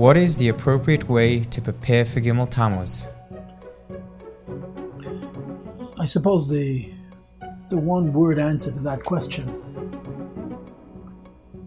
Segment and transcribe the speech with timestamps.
[0.00, 3.10] What is the appropriate way to prepare for Gimel Tammuz?
[5.98, 6.90] I suppose the
[7.68, 9.46] the one word answer to that question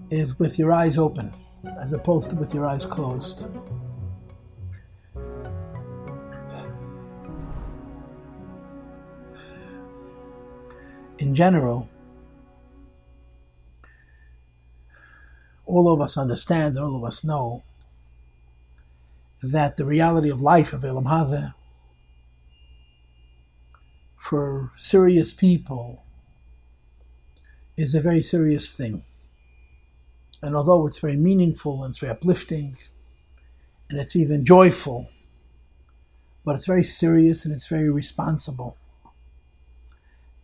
[0.09, 1.31] is with your eyes open,
[1.79, 3.45] as opposed to with your eyes closed.
[11.19, 11.87] In general,
[15.67, 17.61] all of us understand, all of us know
[19.43, 21.53] that the reality of life of Elam Hazeh
[24.15, 26.03] for serious people
[27.75, 29.03] is a very serious thing.
[30.41, 32.77] And although it's very meaningful and it's very uplifting
[33.89, 35.09] and it's even joyful,
[36.45, 38.77] but it's very serious and it's very responsible.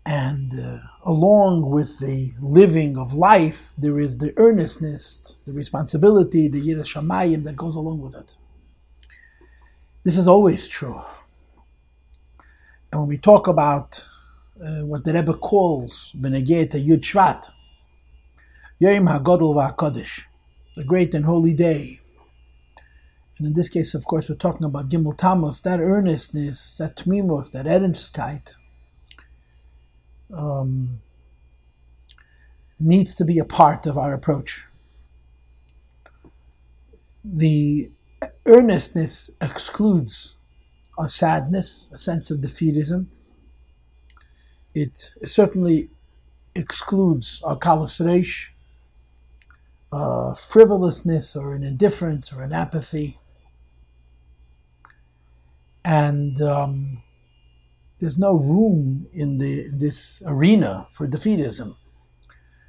[0.05, 6.61] And uh, along with the living of life, there is the earnestness, the responsibility, the
[6.61, 8.35] Yiras Shamayim that goes along with it.
[10.03, 11.01] This is always true.
[12.91, 14.05] And when we talk about
[14.63, 17.49] uh, what the Rebbe calls Benegeta Yud Shvat,
[18.79, 20.23] Yom HaGodol VaHaKodesh,
[20.75, 21.99] the great and holy day.
[23.37, 27.51] And in this case, of course, we're talking about Gimel Tammuz, that earnestness, that tmimos,
[27.51, 28.55] that Ernstkeit,
[30.33, 31.01] um,
[32.79, 34.67] needs to be a part of our approach.
[37.23, 37.91] The
[38.45, 40.35] earnestness excludes
[40.97, 43.07] a sadness, a sense of defeatism.
[44.73, 45.89] It certainly
[46.55, 48.49] excludes a kalas
[49.91, 53.19] uh, frivolousness or an indifference or an apathy.
[55.83, 57.01] And um,
[57.99, 61.75] there's no room in, the, in this arena for defeatism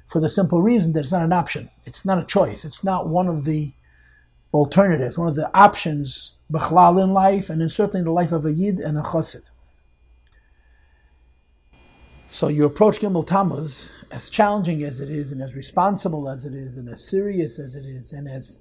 [0.07, 1.69] for the simple reason that it's not an option.
[1.85, 2.65] It's not a choice.
[2.65, 3.73] It's not one of the
[4.53, 8.45] alternatives, one of the options Bechlal in life, and then certainly in the life of
[8.45, 9.49] a Yid and a Chassid.
[12.27, 16.53] So you approach Gimel Tammuz, as challenging as it is, and as responsible as it
[16.53, 18.59] is, and as serious as it is, and as,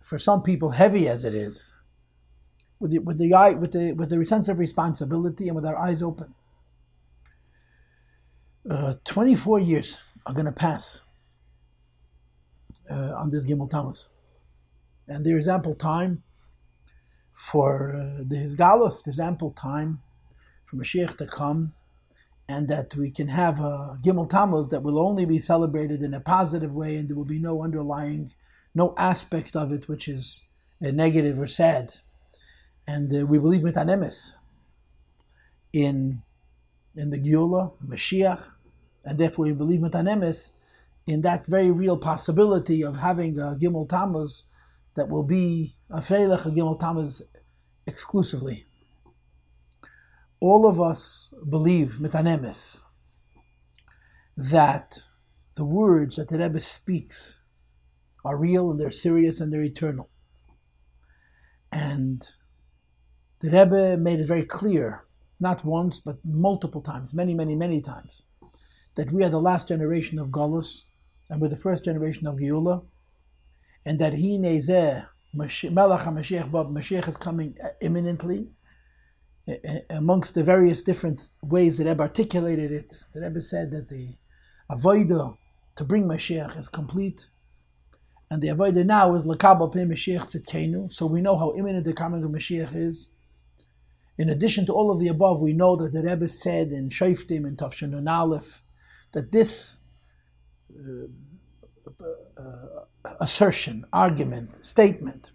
[0.00, 1.72] for some people, heavy as it is,
[2.78, 5.78] with the, with the eye, with the with the sense of responsibility and with our
[5.78, 6.34] eyes open.
[8.68, 11.00] Uh, Twenty four years are going to pass
[12.90, 14.08] uh, on this Gimel Tammuz,
[15.08, 16.22] and there is ample time
[17.32, 20.00] for uh, the Hisgalos, there's ample time
[20.64, 21.74] for Mashiach to come,
[22.48, 26.20] and that we can have a Gimel Tammuz that will only be celebrated in a
[26.20, 28.32] positive way, and there will be no underlying,
[28.74, 30.42] no aspect of it which is
[30.84, 31.96] uh, negative or sad.
[32.86, 34.34] And uh, we believe mitanemis
[35.72, 36.22] in
[36.96, 38.54] in the Geula, Mashiach,
[39.04, 40.52] and therefore we believe mitanemis
[41.06, 44.44] in that very real possibility of having a Gimel Tammuz
[44.96, 47.22] that will be a Freilach Gimel Tammuz
[47.86, 48.66] exclusively.
[50.40, 52.80] All of us believe, mitanemis,
[54.36, 55.04] that
[55.54, 57.40] the words that the Rebbe speaks
[58.24, 60.10] are real and they're serious and they're eternal.
[61.70, 62.26] And
[63.40, 65.04] the Rebbe made it very clear,
[65.38, 68.22] not once, but multiple times, many, many, many times,
[68.94, 70.84] that we are the last generation of Galus
[71.28, 72.84] and we're the first generation of Geula,
[73.86, 78.48] and that he nezeh Melech HaMashiach Bob Mashiach is coming imminently.
[79.88, 84.16] Amongst the various different ways that Rebbe articulated it, the Rebbe said that the
[84.70, 85.36] avodah
[85.76, 87.28] to bring Mashiach is complete,
[88.28, 90.92] and the avodah now is lakabel pe Mashiach tzidkenu.
[90.92, 93.08] So we know how imminent the coming of Mashiach is.
[94.18, 97.46] In addition to all of the above, we know that the Rebbe said in Shoftim
[97.46, 98.62] and Tafshanun Aleph
[99.12, 99.82] that this
[100.74, 101.06] uh, uh,
[103.20, 105.32] assertion, argument, statement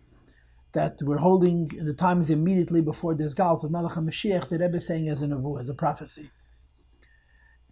[0.73, 4.77] that we're holding in the times immediately before this Gals of Melech HaMashiach, the Rebbe
[4.77, 6.29] is saying as a nevu, as a prophecy.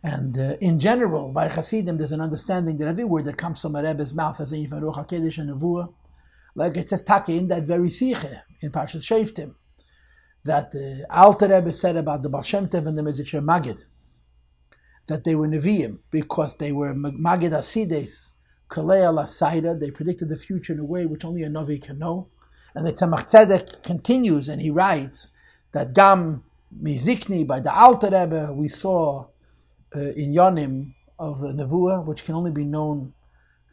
[0.03, 3.75] And uh, in general, by Hasidim, there's an understanding that every word that comes from
[3.75, 5.93] a Rebbe's mouth as a Yifaruch HaKedesh and Nevuah,
[6.55, 9.55] like it says Take in that very Siche, in Parshas Shoftim,
[10.43, 13.85] that the uh, Alter Rebbe said about the Baal Tev and the Mezritcher Magid,
[15.07, 18.33] that they were Nevi'im, because they were Magid Asides,
[18.69, 22.27] Kalei al they predicted the future in a way which only a Navi can know.
[22.75, 25.31] And the Tzemach Tzedek continues and he writes
[25.71, 26.43] that Gam
[26.81, 29.25] Mizikni by the Alter Rebbe we saw
[29.95, 33.13] uh, in Yonim of Nevuah, which can only be known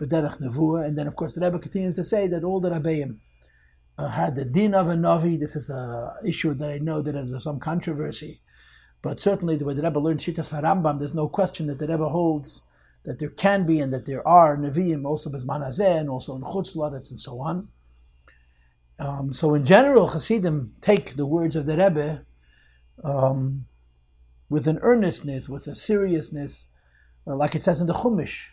[0.01, 0.87] B'derech Nevuah.
[0.87, 3.19] And then, of course, the Rebbe continues to say that all the Rebbeim
[3.99, 5.39] uh, had the din of a Navi.
[5.39, 8.41] This is an issue that I know that there's some controversy.
[9.03, 12.09] But certainly, the way the Rebbe learned Shittas HaRambam, there's no question that the Rebbe
[12.09, 12.63] holds
[13.07, 17.11] that there can be and that there are Nevi'im also Bezman and also in Chutzlaretz
[17.11, 17.69] and so on.
[18.99, 22.27] Um, so in general, Hasidim take the words of the Rebbe
[23.05, 23.67] um,
[24.49, 26.67] with an earnestness, with a seriousness,
[27.27, 28.49] uh, like it says in the Chumash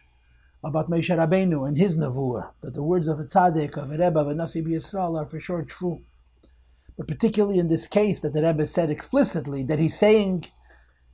[0.63, 4.19] about Moshe Rabbeinu and his Nevuah, that the words of a tzaddik, of a Rebbe,
[4.19, 6.03] of a Nasi Yisrael are for sure true.
[6.95, 10.45] But particularly in this case, that the Rebbe said explicitly that he's saying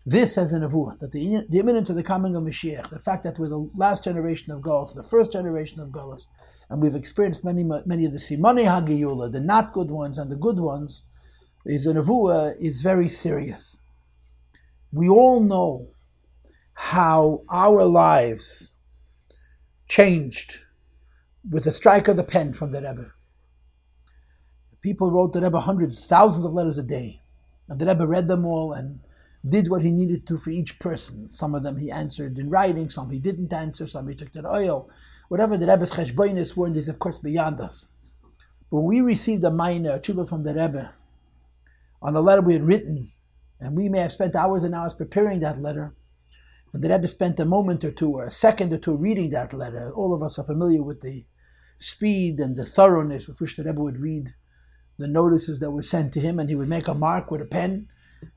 [0.10, 3.24] this as a Nevuah, that the, the imminence of the coming of Mashiach, the fact
[3.24, 6.26] that we're the last generation of Golos, the first generation of Golos,
[6.70, 10.36] and we've experienced many many of the Simoni Hagiyula, the not good ones and the
[10.36, 11.04] good ones,
[11.66, 13.78] is a Nevuah, is very serious.
[14.92, 15.90] We all know
[16.74, 18.74] how our lives
[19.88, 20.60] changed
[21.50, 23.12] with the strike of the pen from the Rebbe.
[24.82, 27.22] People wrote the Rebbe hundreds, thousands of letters a day,
[27.68, 29.02] and the Rebbe read them all and
[29.48, 31.30] did what he needed to for each person.
[31.30, 34.46] Some of them he answered in writing, some he didn't answer, some he took to
[34.48, 34.90] oil.
[35.30, 37.86] Whatever the Rebbe's cheshbonis were, is of course beyond us.
[38.70, 40.94] But when we received a minor, a tshuva from the Rebbe,
[42.02, 43.12] on a letter we had written,
[43.60, 45.96] and we may have spent hours and hours preparing that letter,
[46.74, 49.54] and the Rebbe spent a moment or two or a second or two reading that
[49.54, 49.92] letter.
[49.92, 51.26] All of us are familiar with the
[51.78, 54.36] speed and the thoroughness with which the Rebbe would read
[54.98, 57.46] the notices that were sent to him, and he would make a mark with a
[57.46, 57.88] pen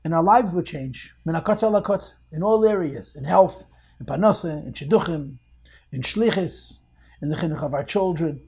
[0.03, 1.13] and our lives would change.
[1.25, 3.65] In all areas, in health,
[3.99, 5.37] in panose, in shidduchim,
[5.91, 6.79] in shlichis,
[7.21, 8.41] in the chinuch of our children.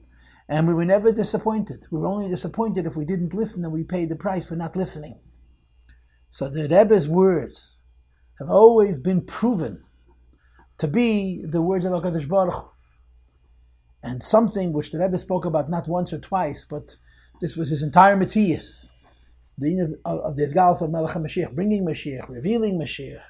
[0.48, 1.86] And we were never disappointed.
[1.90, 4.76] We were only disappointed if we didn't listen and we paid the price for not
[4.76, 5.18] listening.
[6.30, 7.78] So the Rebbe's words
[8.38, 9.82] have always been proven
[10.78, 12.72] to be the words of HaKadosh Baruch
[14.02, 16.96] and something which the Rebbe spoke about not once or twice, but
[17.40, 18.90] this was his entire Matthias
[19.58, 23.24] the end of, of the Esgalos of Melech HaMashiach, bringing Mashiach, revealing Mashiach.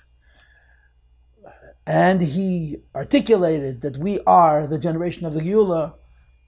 [1.86, 5.94] And he articulated that we are the generation of the Geula.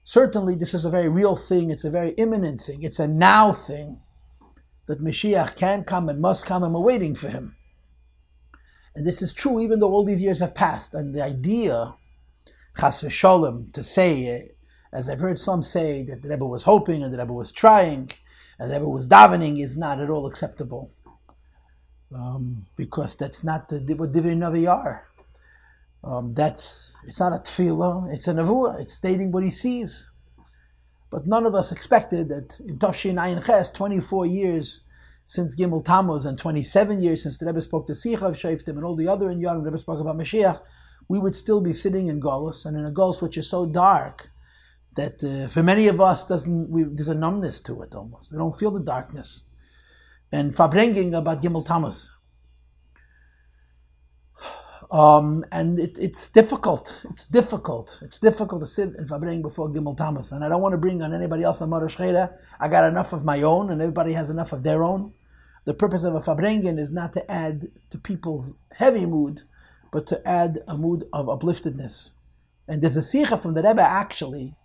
[0.03, 1.71] Certainly, this is a very real thing.
[1.71, 2.83] It's a very imminent thing.
[2.83, 4.01] It's a now thing
[4.87, 7.55] that Mashiach can come and must come, and we're waiting for him.
[8.95, 10.93] And this is true even though all these years have passed.
[10.93, 11.93] And the idea,
[12.77, 14.49] chas v'sholem, to say,
[14.91, 18.11] as I've heard some say, that the Rebbe was hoping and the Rebbe was trying,
[18.59, 20.91] and Rebbe was davening is not at all acceptable.
[22.13, 25.07] Um, because that's not the, what Divrei Navi are.
[26.03, 28.79] Um, that's it's not a tefillah, it's a nevuah.
[28.79, 30.09] It's stating what he sees.
[31.09, 34.81] But none of us expected that in Tafshin Ayin Ches, 24 years
[35.25, 38.83] since Gimel Tammuz and 27 years since the Rebbe spoke to Sicha of Shoftim and
[38.83, 40.61] all the other in Yom, the Rebbe spoke about Mashiach,
[41.07, 44.31] we would still be sitting in Golos and in a Golos which is so dark
[44.99, 48.31] that uh, for many of us doesn't we, there's a numbness to it almost.
[48.31, 49.43] We don't feel the darkness.
[50.31, 52.09] And Fabringing about Gimel Tammuz.
[54.91, 57.01] Um, and it, it's difficult.
[57.11, 57.99] It's difficult.
[58.01, 60.31] It's difficult to sit and Fabring before Gimel Tammuz.
[60.33, 62.29] And I don't want to bring on anybody else on Marash
[62.59, 65.13] I got enough of my own, and everybody has enough of their own.
[65.65, 69.43] The purpose of a Fabringen is not to add to people's heavy mood,
[69.91, 72.11] but to add a mood of upliftedness.
[72.67, 74.55] And there's a sikha from the Rebbe actually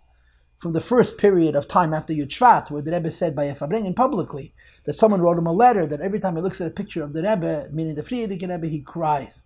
[0.57, 3.95] from the first period of time after Yud Shvat, where the Rebbe said by Fabringen
[3.95, 4.53] publicly
[4.85, 7.13] that someone wrote him a letter that every time he looks at a picture of
[7.13, 9.43] the Rebbe, meaning the Frierdiker Rebbe, he cries.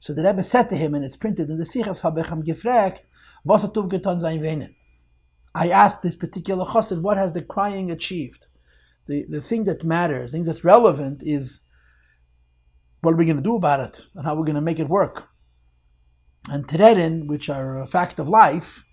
[0.00, 3.02] So the Rebbe said to him, and it's printed in the Sichas Habecham Gefragt,
[3.44, 4.74] was tuv getan sein Venen.
[5.54, 8.48] I asked this particular chassid, what has the crying achieved?
[9.06, 11.62] The, the thing that matters, the thing that's relevant is
[13.00, 14.88] what are we going to do about it and how we're going to make it
[14.88, 15.28] work.
[16.50, 18.84] And Teredin, which are a fact of life,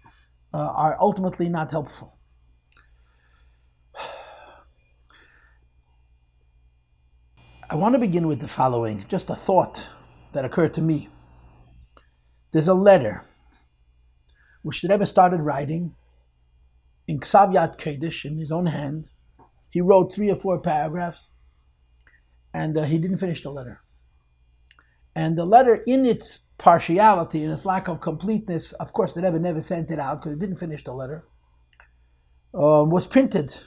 [0.55, 2.17] uh, are ultimately not helpful.
[7.69, 9.89] I want to begin with the following, just a thought
[10.31, 11.09] that occurred to me.
[12.53, 13.25] There's a letter
[14.61, 15.93] which the Rebbe started writing
[17.05, 19.09] in Ksav Yad Kodesh in his own hand.
[19.71, 21.33] He wrote three or four paragraphs,
[22.53, 23.81] and uh, he didn't finish the letter.
[25.15, 29.39] And the letter, in its partiality and its lack of completeness, of course, the Rebbe
[29.39, 31.25] never sent it out because it didn't finish the letter,
[32.53, 33.57] um, was printed.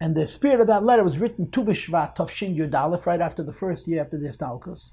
[0.00, 3.52] And the spirit of that letter was written Tu B'Shvat Tafshin Yudalef, right after the
[3.52, 4.90] first year after the Estalkos.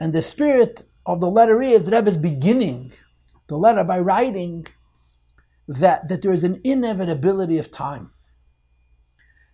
[0.00, 2.92] And the spirit of the letter is the Rebbe's beginning
[3.48, 4.66] the letter by writing
[5.66, 8.10] that, that there is an inevitability of time.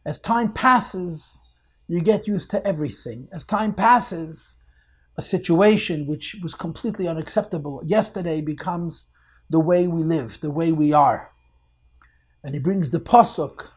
[0.05, 1.43] As time passes,
[1.89, 3.29] you get used to everything.
[3.33, 4.57] As time passes,
[5.17, 9.07] a situation which was completely unacceptable yesterday becomes
[9.49, 11.31] the way we live, the way we are.
[12.43, 13.71] And he brings the pasuk,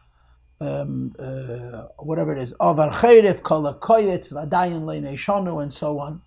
[0.60, 6.22] um, uh, whatever it is, avar chayrev kol koyetz v'adayin le'neishanu, and so on.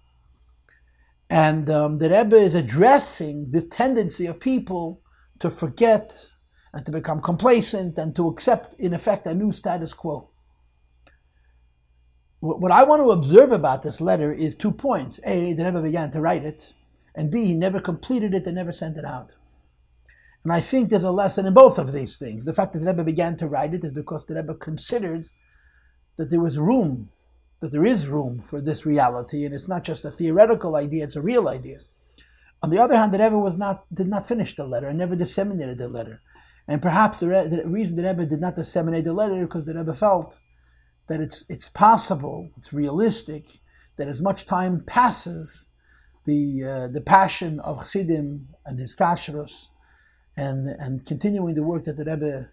[1.29, 5.01] And um, the Rebbe is addressing the tendency of people
[5.39, 6.31] to forget
[6.73, 10.30] and to become complacent and to accept, in effect, a new status quo.
[12.41, 15.19] What I want to observe about this letter is two points.
[15.25, 16.73] A, the Rebbe began to write it,
[17.13, 19.35] and B, he never completed it and never sent it out.
[20.43, 22.45] And I think there's a lesson in both of these things.
[22.45, 25.29] The fact that the Rebbe began to write it is because the Rebbe considered
[26.15, 27.11] that there was room,
[27.59, 31.15] that there is room for this reality, and it's not just a theoretical idea, it's
[31.15, 31.81] a real idea.
[32.63, 35.15] On the other hand, the Rebbe was not, did not finish the letter and never
[35.15, 36.21] disseminated the letter.
[36.67, 39.67] And perhaps the, re- the reason the Rebbe did not disseminate the letter is because
[39.67, 40.39] the Rebbe felt
[41.07, 43.59] that it's, it's possible, it's realistic,
[43.97, 45.67] that as much time passes,
[46.25, 49.69] the, uh, the passion of Chassidim and his kashrus
[50.37, 52.49] and, and continuing the work that the Rebbe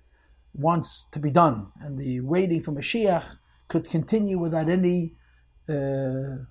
[0.55, 3.37] wants to be done, and the waiting for Mashiach
[3.69, 5.15] could continue without any
[5.69, 6.45] uh,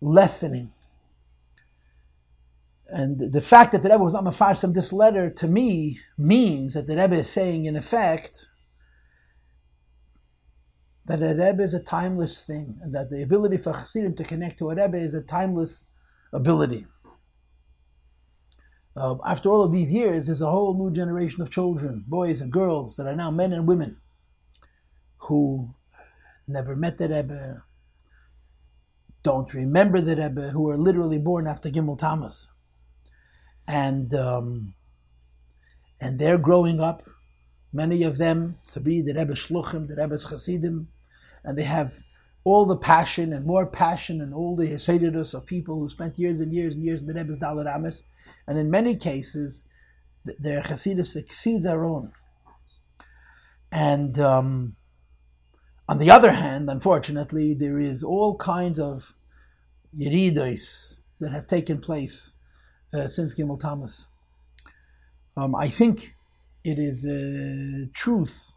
[0.00, 0.72] lessening.
[2.88, 6.86] And the fact that the Rebbe was not mafarsim this letter to me means that
[6.86, 8.48] the Rebbe is saying, in effect,
[11.06, 14.58] that a Rebbe is a timeless thing, and that the ability for Chassidim to connect
[14.58, 15.86] to a Rebbe is a timeless
[16.32, 16.86] ability.
[18.96, 22.50] Uh, after all of these years, there's a whole new generation of children, boys and
[22.50, 23.98] girls, that are now men and women,
[25.18, 25.74] who
[26.48, 27.64] never met the Rebbe,
[29.22, 32.48] don't remember the Rebbe, who are literally born after Gimel Tammuz.
[33.68, 34.74] And, um,
[36.00, 37.02] and they're growing up,
[37.72, 40.88] many of them, to be the Rebbe Shluchim, the Rebbe's Chassidim,
[41.46, 42.02] and they have
[42.44, 46.40] all the passion and more passion and all the Hasidus of people who spent years
[46.40, 48.04] and years and years in the Rebbe's Dalit Amis.
[48.46, 49.64] And in many cases,
[50.24, 52.12] their Hasidus exceeds our own.
[53.72, 54.76] And um,
[55.88, 59.14] on the other hand, unfortunately, there is all kinds of
[59.96, 62.34] Yeridos that have taken place
[62.92, 64.06] uh, since Gimel Tammuz.
[65.36, 66.14] Um, I think
[66.64, 68.54] it is a truth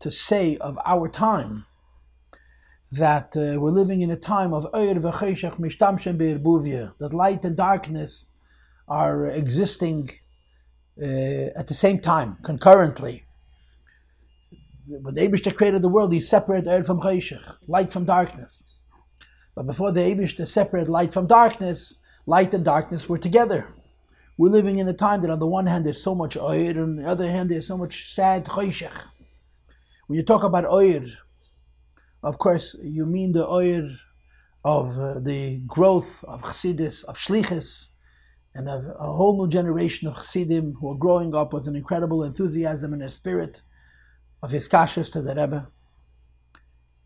[0.00, 1.64] to say of our time
[2.98, 4.94] that uh, we're living in a time of Oyer
[6.98, 8.28] that light and darkness
[8.86, 10.10] are existing
[11.00, 13.24] uh, at the same time, concurrently.
[14.86, 18.62] When the Abishta created the world, he separated Oyer from cheshach, light from darkness.
[19.56, 23.72] But before the Abishta separated light from darkness, light and darkness were together.
[24.36, 26.80] We're living in a time that on the one hand there's so much Oyer, and
[26.80, 29.06] on the other hand there's so much sad cheshach.
[30.06, 31.06] When you talk about Oyer,
[32.24, 33.90] of course, you mean the oil
[34.64, 37.88] of uh, the growth of Chassidus, of Shlichus,
[38.54, 42.24] and of a whole new generation of Chassidim who are growing up with an incredible
[42.24, 43.62] enthusiasm and a spirit
[44.42, 45.68] of his kashas to the Rebbe.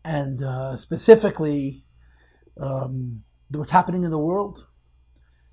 [0.05, 1.83] And uh, specifically,
[2.57, 3.23] um,
[3.53, 4.67] what's happening in the world,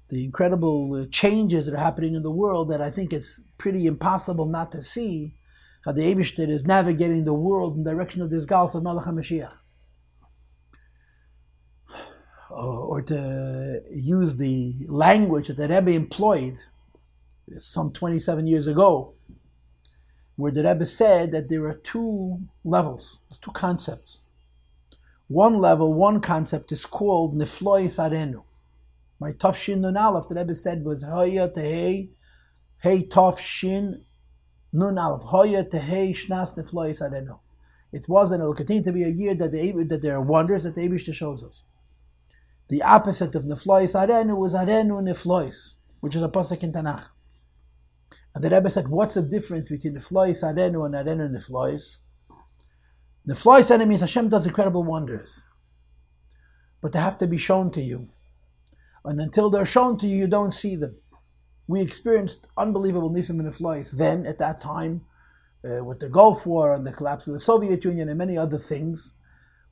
[0.08, 3.86] the incredible uh, changes that are happening in the world that I think it's pretty
[3.86, 5.34] impossible not to see
[5.86, 9.06] how the Eibishter is navigating the world in the direction of this Gals of Malach
[9.06, 9.52] HaMashiach.
[12.50, 16.54] Or to use the language that the Rebbe employed
[17.58, 19.14] some 27 years ago,
[20.34, 24.18] where the Rebbe said that there are two levels, two concepts.
[25.28, 28.42] One level, one concept is called Niflois Arenu.
[29.20, 32.08] My Tafshin Nun the Rebbe said was Hoya Tehei,
[32.78, 34.05] Hey Tafshin
[34.72, 37.38] Nun Aleph, Hoya Tehei Shnas Niflois Arenu.
[37.92, 40.22] It was and it will continue to be a year that, the, that there are
[40.22, 41.62] wonders that the Abishta shows us.
[42.68, 47.08] The opposite of Niflois Arenu was Arenu Niflois, which is a pasuk in Tanakh.
[48.34, 51.98] And the Rebbe said, what's the difference between Niflois Arenu and Arenu Niflois?
[53.26, 55.46] Niflois Arenu means Hashem does incredible wonders,
[56.82, 58.08] but they have to be shown to you.
[59.04, 60.96] And until they're shown to you, you don't see them.
[61.68, 65.04] We experienced unbelievable Nisim and Niflois then, at that time,
[65.64, 68.58] uh, with the Gulf War and the collapse of the Soviet Union and many other
[68.58, 69.14] things.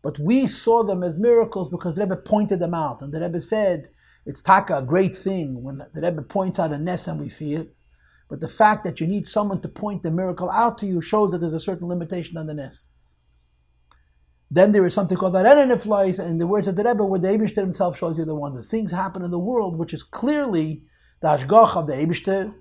[0.02, 3.00] But we saw them as miracles because the Rebbe pointed them out.
[3.00, 3.88] And the Rebbe said,
[4.26, 7.54] it's taka, a great thing when the Rebbe points out a nest and we see
[7.54, 7.74] it.
[8.28, 11.30] But the fact that you need someone to point the miracle out to you shows
[11.30, 12.88] that there's a certain limitation on the nest.
[14.50, 17.28] Then there is something called that flies, and the words of the Rebbe, where the
[17.28, 18.62] Abishter himself shows you the wonder.
[18.62, 20.84] Things happen in the world which is clearly
[21.24, 22.52] the Ashgach of the Abishter,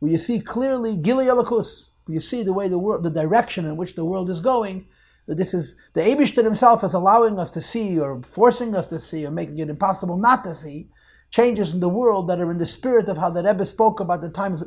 [0.00, 3.64] where you see clearly Gili Alakus, where you see the way the world, the direction
[3.64, 4.86] in which the world is going.
[5.26, 8.98] That this is the Abishter himself is allowing us to see, or forcing us to
[8.98, 10.90] see, or making it impossible not to see
[11.30, 14.20] changes in the world that are in the spirit of how the Rebbe spoke about
[14.20, 14.64] the times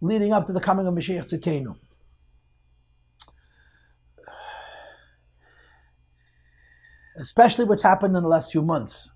[0.00, 1.74] leading up to the coming of Mashiach Tzidkenu.
[7.16, 9.10] Especially what's happened in the last few months.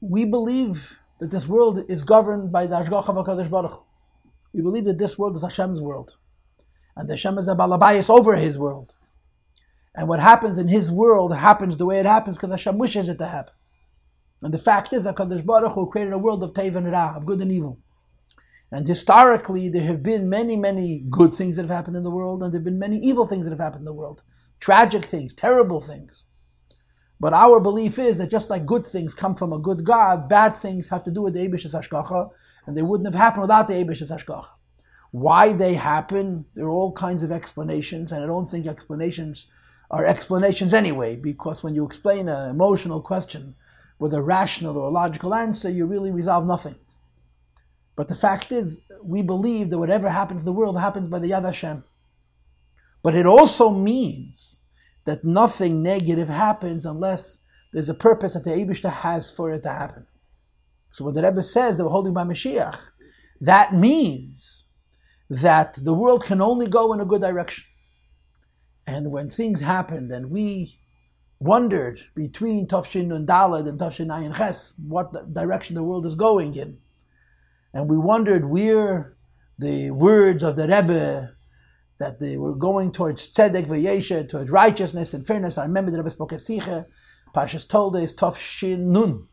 [0.00, 3.82] We believe that this world is governed by the Ashgacha HaKadosh Baruch Hu.
[4.52, 6.16] We believe that this world is Hashem's world.
[6.96, 8.94] And the Hashem is a balabayas over his world.
[9.94, 13.18] And what happens in his world happens the way it happens because Hashem wishes it
[13.18, 13.54] to happen.
[14.42, 17.16] And the fact is that Kadosh Baruch Hu created a world of Tev and Ra,
[17.16, 17.78] of good and evil.
[18.72, 22.42] And historically, there have been many, many good things that have happened in the world,
[22.42, 24.22] and there have been many evil things that have happened in the world.
[24.60, 26.24] Tragic things, terrible things.
[27.20, 30.56] But our belief is that just like good things come from a good God, bad
[30.56, 32.30] things have to do with the Abishas Hashgacha,
[32.66, 34.48] and they wouldn't have happened without the Abishas Hashgacha.
[35.10, 39.46] Why they happen, there are all kinds of explanations, and I don't think explanations
[39.90, 43.54] are explanations anyway, because when you explain an emotional question
[43.98, 46.76] with a rational or logical answer, you really resolve nothing.
[47.96, 51.30] But the fact is, we believe that whatever happens in the world happens by the
[51.30, 51.84] Yad Hashem.
[53.02, 54.59] But it also means
[55.10, 57.38] that nothing negative happens unless
[57.72, 60.06] there's a purpose that the Abishta has for it to happen.
[60.92, 62.78] So when the Rebbe says that we're holding by Mashiach,
[63.40, 64.66] that means
[65.28, 67.64] that the world can only go in a good direction.
[68.86, 70.78] And when things happened and we
[71.40, 76.54] wondered between Tafshin and Dalad and Tafshin Ayin Ches what direction the world is going
[76.54, 76.78] in,
[77.74, 79.16] and we wondered where
[79.58, 81.34] the words of the Rebbe
[82.00, 85.58] that they were going towards tzedek v'yesha, towards righteousness and fairness.
[85.58, 86.86] I remember the Rebbe spoke a sicha,
[87.34, 89.28] Pashas Toldos Tafshin Nun,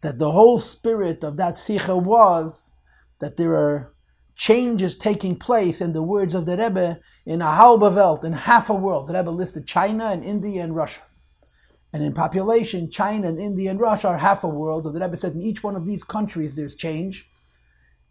[0.00, 2.76] that the whole spirit of that sicha was
[3.18, 3.92] that there are
[4.36, 8.70] changes taking place in the words of the Rebbe in a halba Welt, in half
[8.70, 9.08] a world.
[9.08, 11.02] The Rebbe listed China and India and Russia.
[11.92, 14.86] And in population, China and India and Russia are half a world.
[14.86, 17.28] And the Rebbe said in each one of these countries there's change.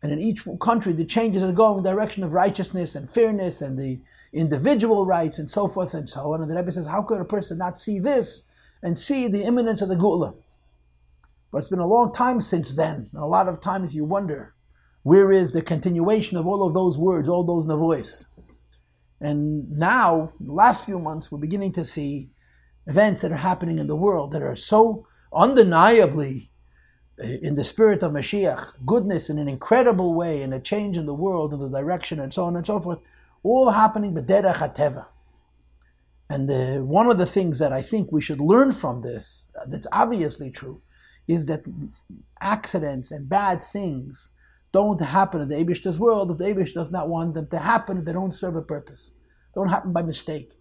[0.03, 3.61] And in each country, the changes are going in the direction of righteousness and fairness
[3.61, 4.01] and the
[4.33, 6.41] individual rights and so forth and so on.
[6.41, 8.49] And the Rebbe says, how could a person not see this
[8.81, 10.33] and see the imminence of the Gula?
[11.51, 13.09] But it's been a long time since then.
[13.13, 14.53] And a lot of times you wonder,
[15.03, 18.25] where is the continuation of all of those words, all those navois?
[19.21, 22.29] And now, the last few months, we're beginning to see
[22.87, 26.49] events that are happening in the world that are so undeniably
[27.23, 31.13] in the spirit of Mashiach, goodness in an incredible way, and a change in the
[31.13, 33.01] world, in the direction, and so on and so forth,
[33.43, 35.07] all happening b'derech hateva.
[36.29, 40.49] And one of the things that I think we should learn from this, that's obviously
[40.49, 40.81] true,
[41.27, 41.63] is that
[42.41, 44.31] accidents and bad things
[44.71, 47.97] don't happen in the Abish's world if the Abish does not want them to happen,
[47.97, 49.11] if they don't serve a purpose.
[49.53, 50.53] Don't happen by mistake.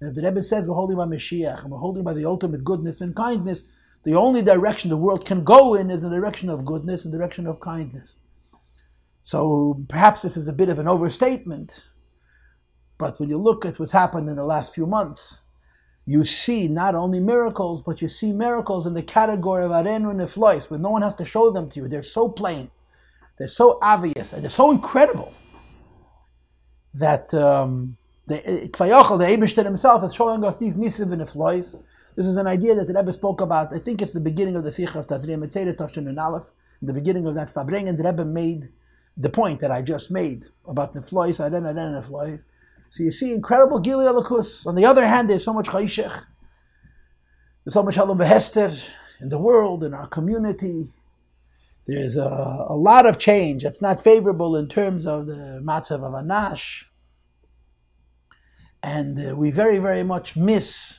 [0.00, 2.62] And if the Rebbe says we're holding by Mashiach and we're holding by the ultimate
[2.62, 3.64] goodness and kindness,
[4.08, 7.46] the only direction the world can go in is the direction of goodness and direction
[7.46, 8.18] of kindness.
[9.22, 11.84] So perhaps this is a bit of an overstatement,
[12.96, 15.40] but when you look at what's happened in the last few months,
[16.06, 20.70] you see not only miracles, but you see miracles in the category of Arenu Neflois,
[20.70, 21.86] where no one has to show them to you.
[21.86, 22.70] They're so plain.
[23.36, 25.34] They're so obvious and they're so incredible
[26.94, 28.38] that um, the
[28.72, 31.76] Kvayachal, the Abishter himself, is showing us these nisim and flois.
[32.18, 33.72] This is an idea that the Rebbe spoke about.
[33.72, 36.50] I think it's the beginning of the Sikh of Tazriya Metzora Tavshin and Aleph,
[36.82, 38.70] the beginning of that Fabring, and the Rebbe made
[39.16, 42.46] the point that I just made about the flois, Aren Aren Neflois.
[42.90, 44.66] So you see incredible Gili Alakus.
[44.66, 46.26] On the other hand, there's so much Chayshech,
[47.64, 48.76] there's so much Halom Behester
[49.20, 50.88] in the world, in our community,
[51.86, 56.14] there's a, a lot of change that's not favorable in terms of the matzav of
[56.14, 56.82] Anash.
[58.82, 60.98] And uh, we very, very much miss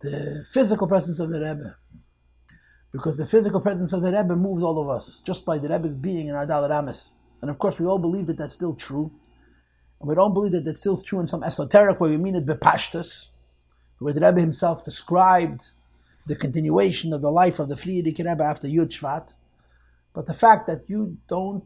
[0.00, 1.76] the physical presence of the Rebbe.
[2.92, 5.94] Because the physical presence of the Rebbe moves all of us, just by the Rebbe's
[5.94, 7.12] being in our Dalit.
[7.40, 9.12] And of course, we all believe that that's still true.
[10.00, 12.10] And we don't believe that that's still true in some esoteric way.
[12.10, 13.30] We mean it bepashtus,
[13.98, 15.72] the way the Rebbe himself described
[16.26, 19.34] the continuation of the life of the Frierdiker Rebbe after Yud Shvat.
[20.14, 21.64] But the fact that you don't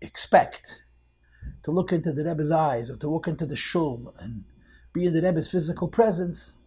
[0.00, 0.84] expect
[1.62, 4.44] to look into the Rebbe's eyes or to look into the shul and
[4.92, 6.59] be in the Rebbe's physical presence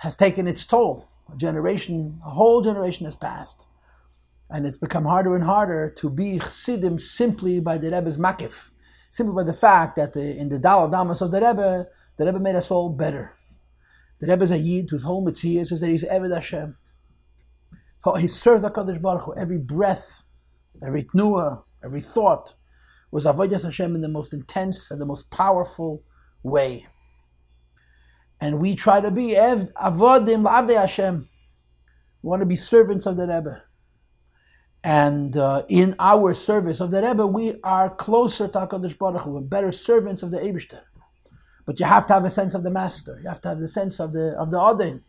[0.00, 1.08] has taken its toll.
[1.32, 3.66] A generation, a whole generation has passed.
[4.48, 8.70] And it's become harder and harder to be chassidim simply by the Rebbe's makif,
[9.10, 11.86] simply by the fact that the, in the Dalad Damas of the Rebbe,
[12.16, 13.36] the Rebbe made us all better.
[14.18, 16.76] The Rebbe is a Yid whose whole mitzvah says that he's Eved Hashem.
[18.18, 19.34] He serves HaKadosh Baruch Hu.
[19.34, 20.24] Every breath,
[20.82, 22.54] every tnuah, every thought
[23.10, 26.02] was Avodah Hashem in the most intense and the most powerful
[26.42, 26.86] way.
[28.40, 31.28] And we try to be avodim la'avdei Hashem.
[32.22, 33.62] We want to be servants of the Rebbe.
[34.82, 39.40] And uh, in our service of the Rebbe, we are closer to HaKadosh Baruch Hu,
[39.42, 40.82] better servants of the Eibishter.
[41.66, 43.20] But you have to have a sense of the master.
[43.22, 45.02] You have to have the sense of the of the Adin.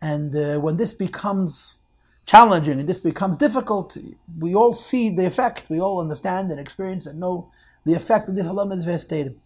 [0.00, 1.78] And uh, when this becomes
[2.24, 3.96] challenging and this becomes difficult,
[4.38, 5.68] we all see the effect.
[5.68, 7.50] We all understand and experience and know
[7.84, 9.38] the effect of this halam is vestated.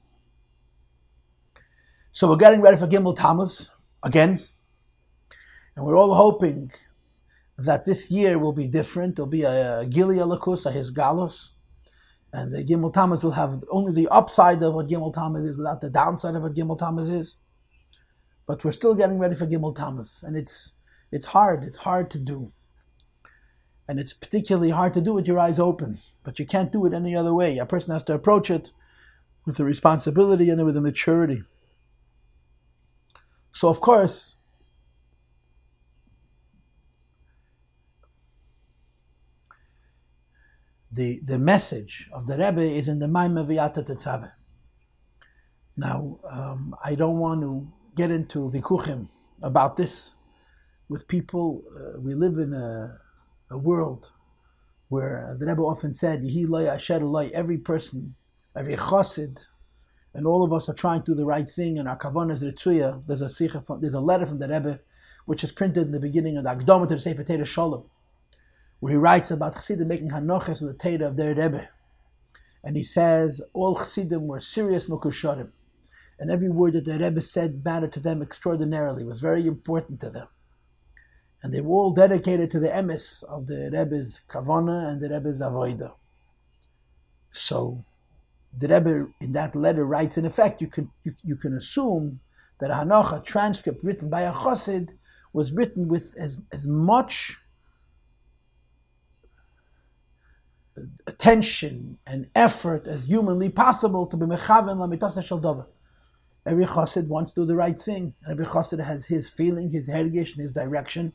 [2.13, 3.71] So we're getting ready for Gimel Tammuz
[4.03, 4.43] again,
[5.77, 6.73] and we're all hoping
[7.57, 9.15] that this year will be different.
[9.15, 11.51] There'll be a, a Lakus, a his Galus,
[12.33, 15.81] and the Gimel Tammuz will have only the upside of what Gimel Tammuz is without
[15.81, 17.37] the downside of what Gimel Tammuz is.
[18.45, 20.75] But we're still getting ready for Gimel Tammuz, and it's
[21.13, 21.63] it's hard.
[21.63, 22.53] It's hard to do.
[23.87, 26.93] And it's particularly hard to do with your eyes open, but you can't do it
[26.93, 27.59] any other way.
[27.59, 28.73] A person has to approach it
[29.47, 31.45] with a responsibility and with a maturity.
[33.53, 34.37] So, of course,
[40.93, 44.33] the, the message of the Rebbe is in the Maimah V'yata Tetzaveh.
[45.77, 49.09] Now, um, I don't want to get into vikuchim
[49.43, 50.15] about this
[50.89, 51.63] with people.
[51.75, 52.99] Uh, we live in a,
[53.51, 54.13] a, world
[54.89, 56.25] where, as the Rebbe often said,
[57.33, 58.15] every person,
[58.57, 59.47] every chassid,
[60.15, 62.45] and all of us are trying to do the right thing, and our kavanah is
[62.45, 63.07] ritzuya.
[63.07, 64.81] There's a from, there's a letter from the Rebbe,
[65.27, 67.85] which is printed in the beginning of the Akdama to the Sefer Teda Shalom
[68.81, 71.69] where he writes about Chassidim making hanoches of the Torah of their Rebbe.
[72.65, 75.51] And he says all Chassidim were serious Mukusharim.
[76.19, 80.11] And every word that the Rebbe said mattered to them extraordinarily, was very important to
[80.11, 80.29] them.
[81.43, 85.41] And they were all dedicated to the emes of the Rebbe's kavana and the Rebbe's
[85.41, 85.93] avoida.
[87.31, 87.85] So
[88.57, 92.21] the Rebbe in that letter writes, in effect, you can you, you can assume
[92.59, 94.91] that a Hanocha transcript written by a Chassid
[95.33, 97.39] was written with as, as much
[101.07, 105.67] attention and effort as humanly possible to be mechaven lamitasa shel davar.
[106.47, 108.15] Every chassid wants to do the right thing.
[108.25, 111.13] and Every chassid has his feeling, his hergish, and his direction.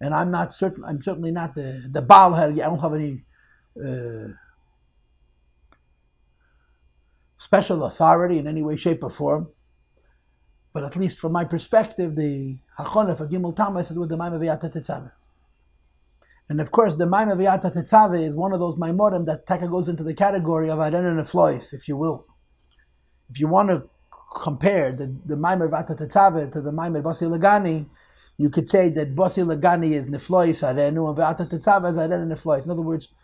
[0.00, 0.84] And I'm not certain.
[0.84, 2.62] I'm certainly not the the baal hergish.
[2.62, 3.24] I don't have any
[3.82, 4.34] uh,
[7.44, 9.48] special authority in any way, shape, or form.
[10.72, 14.40] But at least from my perspective, the hachonah for Gimel Tammuz is with the Maimah
[14.40, 15.12] V'yata Tetzaveh.
[16.48, 19.90] And of course, the Maimah V'yata Tetzave is one of those Maimorim that Taka goes
[19.90, 22.26] into the category of Aren and Flois, if you will.
[23.30, 23.84] If you want to
[24.42, 27.86] compare the, the Maimah V'yata Tetzave to the Maimah Basi Lagani,
[28.38, 32.32] you could say that Basi Lagani is Neflois Arenu and V'yata Tetzave is Aren and
[32.32, 32.64] Neflois.
[32.64, 33.14] In other words,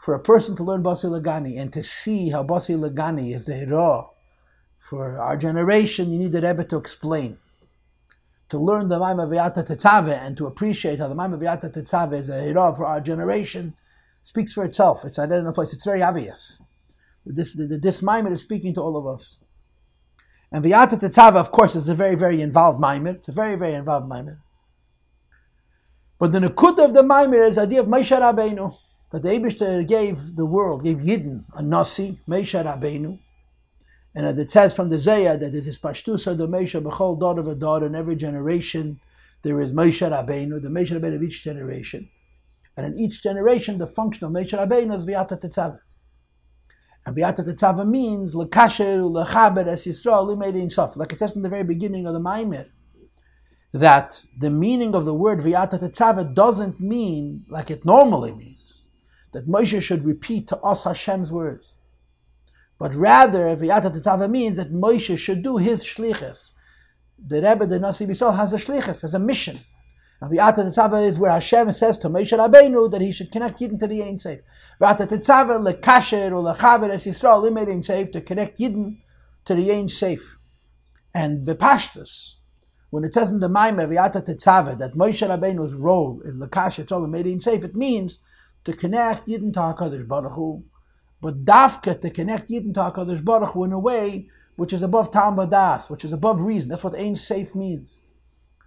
[0.00, 3.54] for a person to learn Basi Lagani and to see how Basi Lagani is the
[3.54, 4.14] hero
[4.78, 7.36] for our generation, you need the Rebbe to explain
[8.48, 12.30] to learn the Maimah V'yata Tetzave and to appreciate how the Maimah V'yata Tetzave is
[12.30, 13.74] a hero for our generation
[14.22, 15.04] speaks for itself.
[15.04, 15.68] It's identified.
[15.70, 16.62] It's very obvious.
[17.26, 19.44] This, the, this Maimah is speaking to all of us.
[20.50, 23.16] And V'yata Tetzave, of course, is a very, very involved Maimah.
[23.16, 24.38] It's a very, very involved Maimah.
[26.18, 28.74] But the Nakud of the Maimah is the idea of Moshe Rabbeinu.
[29.10, 33.18] That the Abishter gave the world, gave Yidden a Nasi, Moshe Rabbeinu,
[34.14, 37.40] and as it says from the Zayah that there is Pashtusa the Mesha Bechol daughter
[37.40, 39.00] of a daughter in every generation,
[39.42, 42.08] there is Moshe Rabbeinu, the Moshe Rabbeinu of each generation.
[42.76, 45.78] And in each generation, the function of Moshe Rabbeinu is Viata Tetzaveh.
[47.06, 50.96] And Viata Tetzaveh means Lekasher, Lechaber, Es Yisrael, Limei Sof.
[50.96, 52.66] Like it says in the very beginning of the Maimir,
[53.72, 58.59] that the meaning of the word Viata Tetzaveh doesn't mean like it normally means,
[59.32, 61.76] that Moshe should repeat to us Hashem's words.
[62.78, 66.52] But rather, V'yata Tetzava means that Moshe should do his shlichus.
[67.18, 69.58] The Rebbe, the Nasi B'Yisrael, has a shlichus, has a mission.
[70.20, 73.86] And V'yata is where Hashem says to Moshe Rabbeinu that he should connect Yidden to
[73.86, 74.40] the Ein Seif.
[74.80, 78.96] V'yata Tetzava lekasher or lechaber es Yisrael limed Ein Seif to connect Yidden
[79.44, 80.36] to the Ein Seif.
[81.12, 82.36] And Bepashtus,
[82.88, 86.96] when it says in the Maimah V'yata Tetzava that Moshe Rabbeinu's role is lekasher to
[86.96, 88.20] limed Ein Seif, it means
[88.64, 90.64] to connect Yidden to HaKadosh Baruch Hu,
[91.20, 95.10] but dafka to connect Yidden to HaKadosh Baruch Hu in a way which is above
[95.10, 96.68] Tam Badas, which is above reason.
[96.68, 98.00] That's what Ein Safe means.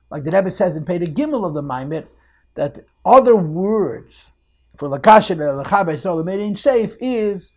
[0.09, 2.07] Like the Rebbe says in Peda Gimel of the Maimit,
[2.55, 4.31] that other words
[4.75, 7.51] for Lakashet Lachab Yisrael made Ein Safe is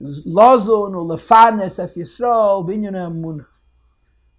[0.00, 3.46] Lazon or Lefanes as Yisrael Binyan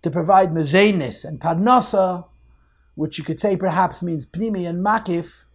[0.02, 2.26] to provide Mezenis and Parnasa,
[2.96, 5.46] which you could say perhaps means Pnimi and Makif,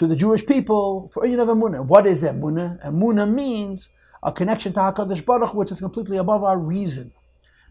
[0.00, 1.84] to the Jewish people for Inyan of Emunah.
[1.84, 2.82] What is Emunah?
[2.86, 3.90] Emunah means
[4.22, 7.12] a connection to HaKadosh Baruch which is completely above our reason.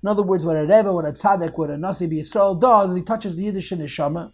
[0.04, 3.02] In other words, what a Rebbe, what a Tzaddik, what a Nasi B'Yisrael does, he
[3.02, 4.32] touches the Yiddish Neshama,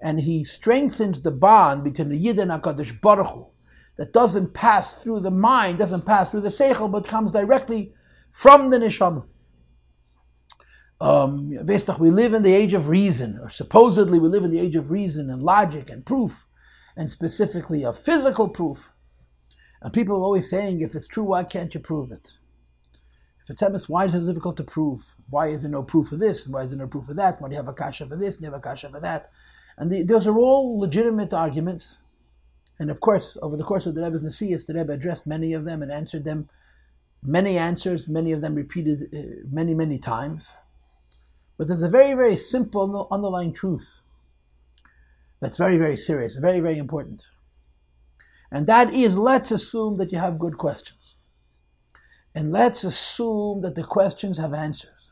[0.00, 3.48] and he strengthens the bond between the Yid and HaKadosh Baruch Hu,
[3.98, 7.92] that doesn't pass through the mind, doesn't pass through the Seichel, but comes directly
[8.32, 9.26] from the Neshama.
[11.02, 11.50] um,
[11.98, 14.90] we live in the age of reason, or supposedly we live in the age of
[14.90, 16.46] reason and logic and proof,
[16.96, 18.92] and specifically a physical proof.
[19.82, 22.38] And people are always saying, if it's true, why can't you prove it?
[23.42, 25.14] If it's emes, why is it difficult to prove?
[25.28, 26.48] Why is there no proof of this?
[26.48, 27.40] Why is there no proof of that?
[27.40, 29.28] Why do you have a kasha for this and you have a kasha for that?
[29.76, 31.98] And the, those are all legitimate arguments.
[32.78, 35.64] And of course, over the course of the Rebbe's Nasias, the Rebbe addressed many of
[35.64, 36.48] them and answered them.
[37.22, 40.56] Many answers, many of them repeated uh, many, many times.
[41.58, 44.00] But there's a very, very simple underlying truth
[45.44, 47.26] that's very, very serious, very, very important.
[48.50, 51.16] And that is let's assume that you have good questions.
[52.34, 55.10] And let's assume that the questions have answers.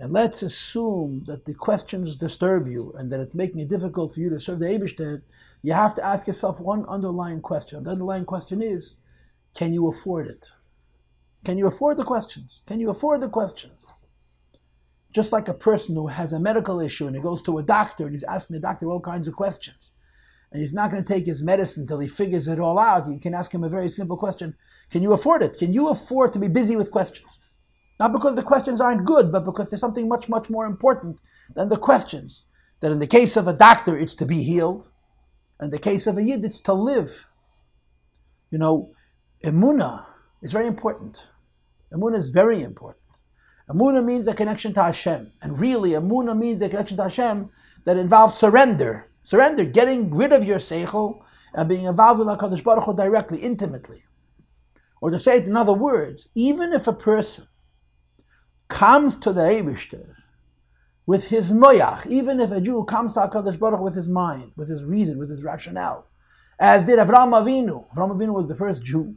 [0.00, 4.20] And let's assume that the questions disturb you and that it's making it difficult for
[4.20, 5.20] you to serve the Abishter.
[5.62, 7.82] You have to ask yourself one underlying question.
[7.82, 8.96] The underlying question is
[9.54, 10.52] can you afford it?
[11.44, 12.62] Can you afford the questions?
[12.66, 13.92] Can you afford the questions?
[15.16, 18.04] Just like a person who has a medical issue and he goes to a doctor
[18.04, 19.92] and he's asking the doctor all kinds of questions
[20.52, 23.18] and he's not going to take his medicine until he figures it all out, you
[23.18, 24.54] can ask him a very simple question
[24.90, 25.56] Can you afford it?
[25.56, 27.38] Can you afford to be busy with questions?
[27.98, 31.18] Not because the questions aren't good, but because there's something much, much more important
[31.54, 32.44] than the questions.
[32.80, 34.92] That in the case of a doctor, it's to be healed.
[35.62, 37.26] In the case of a yid, it's to live.
[38.50, 38.92] You know,
[39.42, 40.04] emuna
[40.42, 41.30] is very important.
[41.90, 43.05] Emuna is very important.
[43.68, 45.32] Emuna means a connection to Hashem.
[45.42, 47.50] And really, emuna means a connection to Hashem
[47.84, 51.20] that involves surrender Surrender, getting rid of your seichel
[51.52, 54.04] and being involved with HaKadosh Baruch Hu directly, intimately.
[55.00, 57.48] Or to say it in other words, even if a person
[58.68, 60.14] comes to the Eibishter
[61.06, 64.52] with his moyach, even if a Jew comes to HaKadosh Baruch Hu with his mind,
[64.54, 66.06] with his reason, with his rationale,
[66.60, 67.92] as did Avram Avinu.
[67.96, 69.16] Avram Avinu was the first Jew.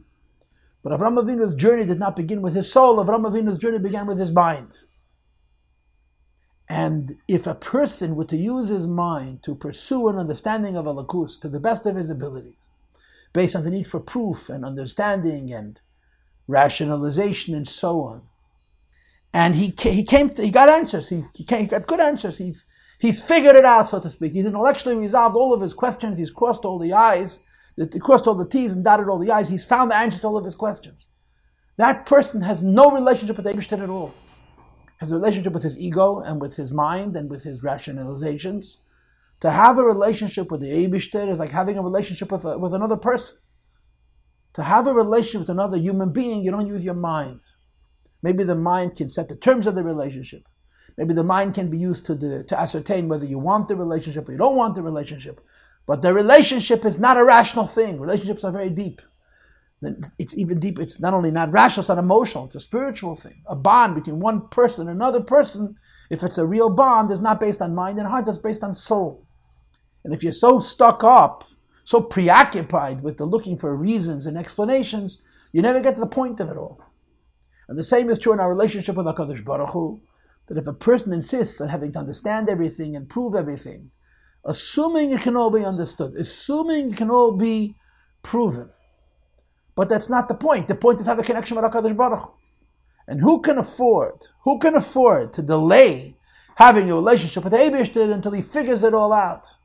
[0.82, 2.96] But Avram Avinu's journey did not begin with his soul.
[2.96, 4.78] Avram Avinu's journey began with his mind.
[6.68, 11.40] And if a person were to use his mind to pursue an understanding of Alakus
[11.40, 12.70] to the best of his abilities,
[13.32, 15.80] based on the need for proof and understanding and
[16.46, 18.22] rationalization and so on,
[19.32, 22.38] and he, he came to, he got answers, he, he, came, he got good answers,
[22.38, 22.54] he,
[22.98, 24.32] he's figured it out, so to speak.
[24.32, 27.40] He's intellectually resolved all of his questions, he's crossed all the I's,
[27.92, 30.26] he crossed all the T's and dotted all the I's, he's found the answer to
[30.26, 31.06] all of his questions.
[31.76, 34.14] That person has no relationship with Abishtan at all
[35.00, 38.76] has a relationship with his ego and with his mind and with his rationalizations.
[39.40, 42.74] To have a relationship with the Eibishter is like having a relationship with, a, with
[42.74, 43.38] another person.
[44.54, 47.40] To have a relationship with another human being, you don't use your mind.
[48.22, 50.46] Maybe the mind can set the terms of the relationship.
[50.98, 54.32] Maybe the mind can be used to, to ascertain whether you want the relationship or
[54.32, 55.40] you don't want the relationship.
[55.90, 57.98] But the relationship is not a rational thing.
[57.98, 59.02] Relationships are very deep
[60.18, 60.82] it's even deeper.
[60.82, 62.46] It's not only not rational, it's not emotional.
[62.46, 63.42] It's a spiritual thing.
[63.46, 65.76] A bond between one person and another person,
[66.10, 68.74] if it's a real bond, is not based on mind and heart, it's based on
[68.74, 69.26] soul.
[70.04, 71.44] And if you're so stuck up,
[71.84, 75.22] so preoccupied with the looking for reasons and explanations,
[75.52, 76.82] you never get to the point of it all.
[77.68, 80.02] And the same is true in our relationship with HaKadosh Baruch Hu,
[80.46, 83.92] that if a person insists on having to understand everything and prove everything,
[84.44, 87.76] assuming it can all be understood, assuming it can all be
[88.22, 88.70] proven,
[89.74, 90.68] but that's not the point.
[90.68, 92.32] The point is have a connection with HaKadosh Baruch Hu.
[93.06, 96.16] And who can afford, who can afford to delay
[96.56, 99.56] having a relationship with Abishter until he figures it all out?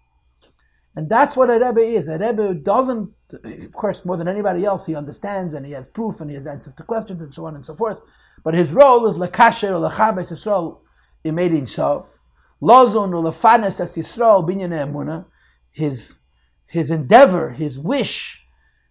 [0.95, 2.07] And that's what a Rebbe is.
[2.07, 6.21] A Rebbe doesn't, of course, more than anybody else, he understands and he has proof
[6.21, 8.01] and he has answers to questions and so on and so forth.
[8.43, 10.79] But his role is lekasher or lechabes Yisrael
[11.25, 12.19] imedin sof,
[12.61, 15.25] lozon or lefanes as Yisrael binyan emuna.
[15.71, 16.19] His
[16.67, 18.45] his endeavor, his wish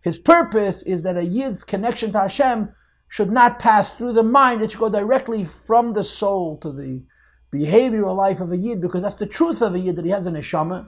[0.05, 2.69] his purpose is that a Yid's connection to Hashem
[3.09, 7.03] should not pass through the mind, it should go directly from the soul to the
[7.51, 10.27] behavioral life of a Yid, because that's the truth of a Yid, that he has
[10.27, 10.87] a neshama.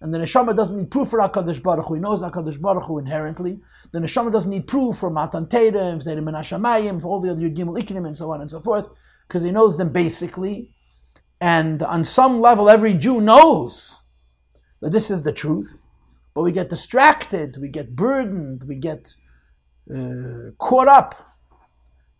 [0.00, 1.94] And the neshama doesn't need proof for HaKadosh Baruch Hu.
[1.94, 3.60] He knows HaKadosh Baruch Hu inherently.
[3.92, 8.16] The neshama doesn't need proof for Matan Terim, for all the other Yud Gimel and
[8.16, 8.88] so on and so forth,
[9.28, 10.72] because he knows them basically.
[11.40, 14.00] And on some level, every Jew knows
[14.80, 15.84] that this is the truth.
[16.34, 19.14] But we get distracted, we get burdened, we get
[19.92, 21.14] uh, caught up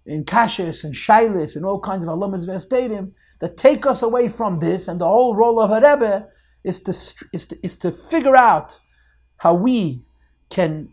[0.07, 4.59] in kashis and shilis and all kinds of alamas vestadim that take us away from
[4.59, 4.89] this.
[4.89, 6.29] And the whole role of a rebbe
[6.65, 6.91] is to,
[7.33, 8.81] is to, is to figure out
[9.37, 10.05] how we
[10.51, 10.89] can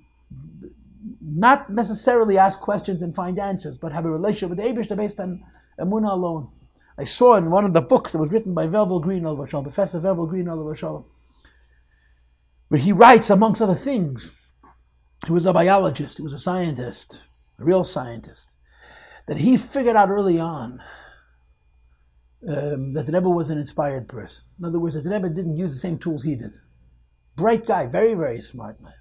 [1.21, 5.19] not necessarily ask questions and find answers, but have a relationship with the Abish based
[5.19, 5.43] on
[5.79, 6.49] Emunah alone.
[6.97, 10.29] I saw in one of the books that was written by Velvel Green, Professor Velvel
[10.29, 10.47] Green,
[12.67, 14.31] where he writes, amongst other things,
[15.25, 17.23] he was a biologist, he was a scientist,
[17.59, 18.53] a real scientist,
[19.27, 20.81] that he figured out early on
[22.47, 24.45] um, that the Rebbe was an inspired person.
[24.59, 26.57] In other words, that the Rebbe didn't use the same tools he did.
[27.35, 28.93] Bright guy, very, very smart man.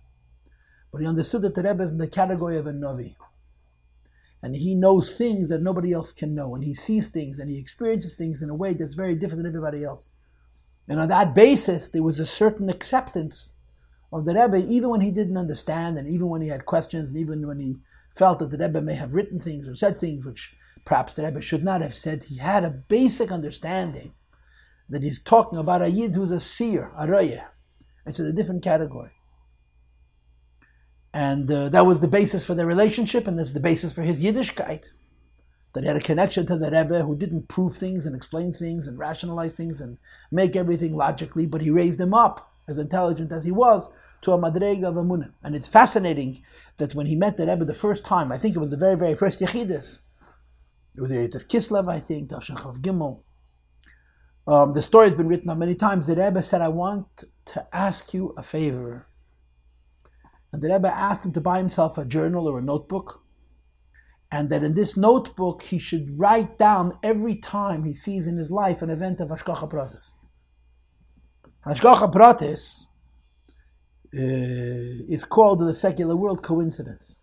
[0.91, 3.17] But he understood that the Rebbe is in the category of a Navi.
[4.45, 6.55] And he knows things that nobody else can know.
[6.55, 9.51] And he sees things and he experiences things in a way that's very different than
[9.51, 10.11] everybody else.
[10.87, 13.55] And on that basis, there was a certain acceptance
[14.13, 17.17] of the Rebbe, even when he didn't understand, and even when he had questions, and
[17.17, 17.77] even when he
[18.15, 20.55] felt that the Rebbe may have written things or said things which
[20.85, 22.25] perhaps the Rebbe should not have said.
[22.25, 24.13] He had a basic understanding
[24.91, 27.47] that he's talking about a Yid who's a seer, a Raya.
[28.05, 29.13] It's in a different category.
[31.15, 34.23] And uh, that was the basis for their relationship, and that's the basis for his
[34.23, 34.89] Yiddishkeit.
[35.73, 38.89] That he had a connection to the Rebbe who didn't prove things and explain things
[38.89, 39.99] and rationalize things and
[40.33, 43.89] make everything logically, but he raised him up, as intelligent as he was,
[44.23, 45.33] to a Madrega of Amunah.
[45.45, 46.43] And it's fascinating
[46.79, 48.97] that when he met the Rebbe the first time, I think it was the very,
[48.97, 50.01] very first Yechidus,
[50.97, 53.21] it was the Kislev, I think, Tavshan Chav Gimel.
[54.47, 56.07] Um, the story has been written up many times.
[56.07, 59.07] The Rebbe said, I want to ask you a favor.
[60.55, 63.25] And the Rebbe asked him to buy himself a journal or a notebook.
[64.31, 68.53] And that in this notebook, he should write down every time he sees in his
[68.53, 70.13] life an event of Hashgacha Pratis.
[71.67, 72.87] Hashgacha Pratis
[74.15, 77.17] uh, is called in the secular world coincidence.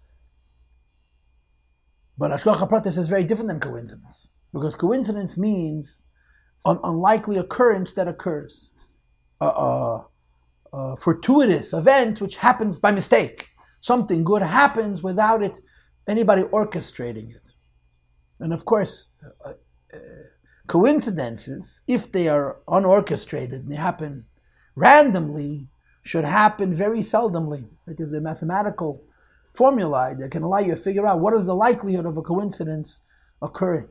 [2.17, 4.27] But Hashgacha Pratis is very different than coincidence.
[4.51, 6.03] Because coincidence means
[6.65, 8.71] an unlikely occurrence that occurs.
[9.39, 10.07] A, a,
[10.73, 13.49] a fortuitous event which happens by mistake.
[13.79, 15.59] Something good happens without it
[16.07, 17.53] anybody orchestrating it.
[18.39, 19.13] And of course,
[19.45, 19.53] uh,
[19.93, 19.97] uh,
[20.67, 24.25] coincidences, if they are unorchestrated and they happen
[24.75, 25.67] randomly,
[26.03, 27.69] should happen very seldomly.
[27.87, 29.03] It is a mathematical
[29.51, 33.01] formula that can allow you to figure out what is the likelihood of a coincidence
[33.41, 33.87] occurring.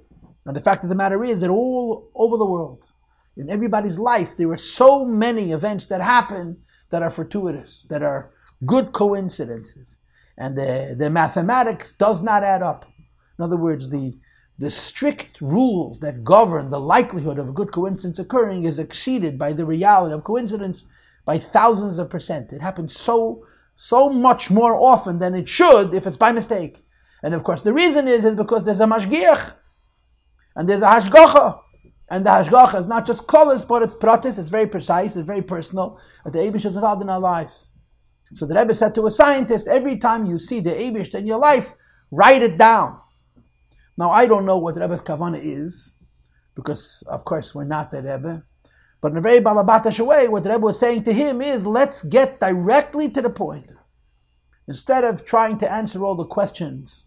[0.47, 2.91] And the fact of the matter is that all over the world,
[3.37, 6.59] in everybody's life, there are so many events that happen
[6.91, 8.33] that are fortuitous, that are
[8.67, 9.99] good coincidences.
[10.37, 12.87] And the, the mathematics does not add up.
[13.39, 14.19] In other words, the,
[14.59, 19.53] the strict rules that govern the likelihood of a good coincidence occurring is exceeded by
[19.53, 20.85] the reality of coincidence
[21.25, 22.53] by thousands of percent.
[22.53, 23.45] It happens so
[23.83, 26.85] so much more often than it should if it's by mistake.
[27.23, 29.55] And of course, the reason is, is because there's a mashgiach
[30.55, 31.61] and there's a hashgacha.
[32.11, 35.43] And the hashgacha is not just close, but it's pratis, it's very precise, it's very
[35.43, 37.69] personal, that the Abish is involved in our lives.
[38.35, 41.39] So the Rebbe said to a scientist, every time you see the Abish in your
[41.39, 41.75] life,
[42.11, 42.99] write it down.
[43.97, 45.95] Now, I don't know what the Rebbe's kavana is,
[46.57, 48.45] because of course we're not the Rebbe.
[49.01, 52.03] But in a very balabatish way, what the Rebbe was saying to him is, let's
[52.03, 53.75] get directly to the point.
[54.67, 57.07] Instead of trying to answer all the questions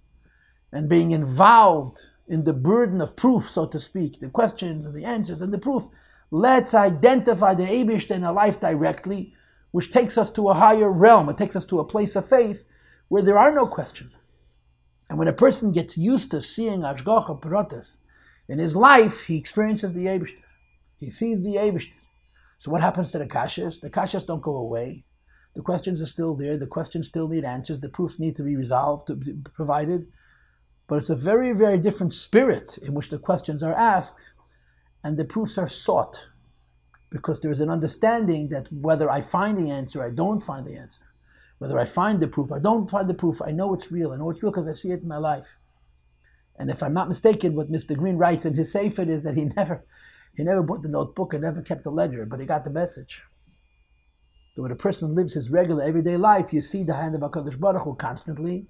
[0.71, 5.05] and being involved in the burden of proof, so to speak, the questions and the
[5.05, 5.87] answers and the proof,
[6.31, 9.33] let's identify the Abish in our life directly,
[9.71, 11.29] which takes us to a higher realm.
[11.29, 12.65] It takes us to a place of faith
[13.07, 14.17] where there are no questions.
[15.09, 17.97] And when a person gets used to seeing Hashgacha Pratis
[18.47, 20.31] in his life, he experiences the Abish.
[20.97, 21.99] He sees the Eibishter.
[22.57, 23.81] So what happens to the kashas?
[23.81, 25.03] The kashas don't go away.
[25.53, 26.57] The questions are still there.
[26.57, 27.81] The questions still need answers.
[27.81, 30.07] The proofs need to be resolved, to be provided.
[30.87, 34.19] But it's a very, very different spirit in which the questions are asked
[35.03, 36.29] and the proofs are sought.
[37.09, 41.05] Because there's an understanding that whether I find the answer, I don't find the answer.
[41.59, 44.11] Whether I find the proof, I don't find the proof, I know it's real.
[44.11, 45.57] I know it's real because I see it in my life.
[46.57, 47.95] And if I'm not mistaken, what Mr.
[47.95, 49.85] Green writes in his Sefer is that he never,
[50.35, 53.23] he never bought the notebook and never kept the ledger, but he got the message.
[54.55, 57.59] That when a person lives his regular everyday life, you see the hand of HaKadosh
[57.59, 58.67] Baruch Hu constantly,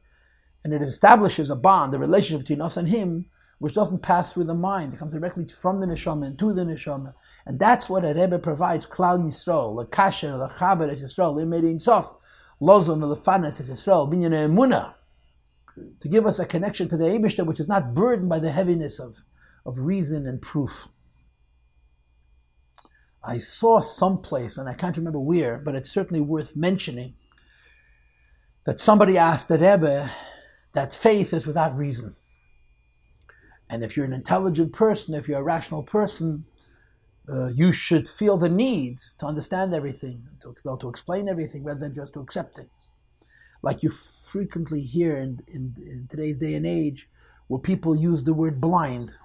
[0.63, 3.25] and it establishes a bond, a relationship between us and him,
[3.59, 4.93] which doesn't pass through the mind.
[4.93, 7.13] It comes directly from the neshama and to the neshama.
[7.45, 11.79] And that's what a Rebbe provides, Klal Yisrael, the Kasher, the Chaber is Yisrael, Limeri
[11.79, 12.15] Sof,
[12.61, 14.95] Lozon, the Fanas is Yisrael, Binyan Emunah,
[15.99, 18.99] to give us a connection to the Eibishter, which is not burdened by the heaviness
[18.99, 19.23] of,
[19.65, 20.87] of reason and proof.
[23.23, 27.15] I saw someplace, and I can't remember where, but it's certainly worth mentioning,
[28.65, 30.11] that somebody asked the Rebbe
[30.73, 32.15] that faith is without reason.
[33.69, 36.45] And if you're an intelligent person, if you're a rational person,
[37.27, 41.63] uh, you should feel the need to understand everything, to be able to explain everything
[41.63, 42.69] rather than just to accept things.
[43.61, 47.09] Like you frequently hear in, in, in today's day and age,
[47.47, 49.15] where people use the word blind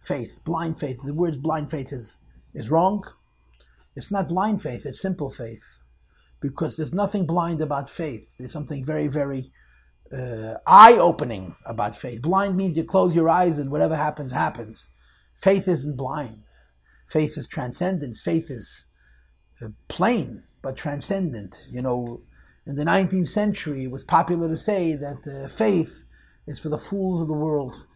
[0.00, 1.00] faith, blind faith.
[1.02, 2.18] The word blind faith is,
[2.54, 3.04] is wrong
[3.96, 5.82] it's not blind faith, it's simple faith.
[6.40, 8.36] Because there's nothing blind about faith.
[8.38, 9.52] There's something very, very
[10.12, 12.22] uh, eye opening about faith.
[12.22, 14.88] Blind means you close your eyes and whatever happens, happens.
[15.36, 16.42] Faith isn't blind.
[17.06, 18.22] Faith is transcendence.
[18.22, 18.84] Faith is
[19.62, 21.66] uh, plain but transcendent.
[21.70, 22.22] You know,
[22.66, 26.04] in the 19th century, it was popular to say that uh, faith
[26.46, 27.86] is for the fools of the world.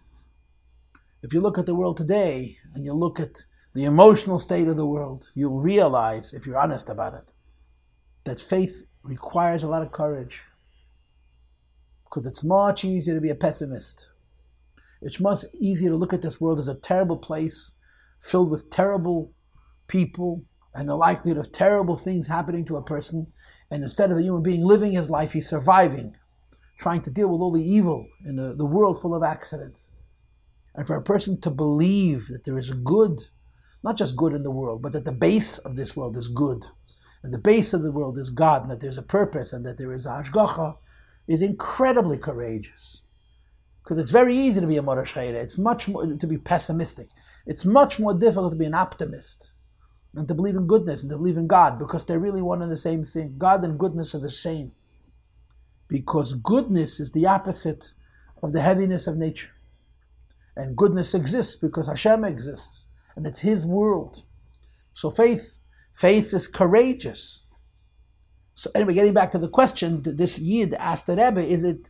[1.22, 3.44] If you look at the world today and you look at
[3.74, 7.32] the emotional state of the world, you'll realize, if you're honest about it,
[8.24, 10.42] that faith requires a lot of courage.
[12.04, 14.10] Because it's much easier to be a pessimist.
[15.02, 17.72] It's much easier to look at this world as a terrible place
[18.20, 19.32] filled with terrible
[19.86, 20.44] people
[20.74, 23.32] and the likelihood of terrible things happening to a person.
[23.70, 26.16] And instead of the human being living his life, he's surviving,
[26.78, 29.92] trying to deal with all the evil in the, the world full of accidents.
[30.74, 33.20] And for a person to believe that there is good,
[33.84, 36.64] not just good in the world, but that the base of this world is good,
[37.22, 39.78] and the base of the world is God, and that there's a purpose, and that
[39.78, 40.76] there is a hashgacha,
[41.26, 43.02] is incredibly courageous.
[43.82, 47.08] Because it's very easy to be a Morosh It's much more to be pessimistic.
[47.46, 49.52] It's much more difficult to be an optimist
[50.14, 52.70] and to believe in goodness and to believe in God because they're really one and
[52.70, 53.34] the same thing.
[53.36, 54.72] God and goodness are the same.
[55.88, 57.92] Because goodness is the opposite
[58.42, 59.50] of the heaviness of nature.
[60.56, 64.22] And goodness exists because Hashem exists, and it's His world.
[64.92, 65.58] So faith,
[65.92, 67.43] faith is courageous.
[68.54, 71.88] So anyway, getting back to the question, this Yid asked the Rebbe, is it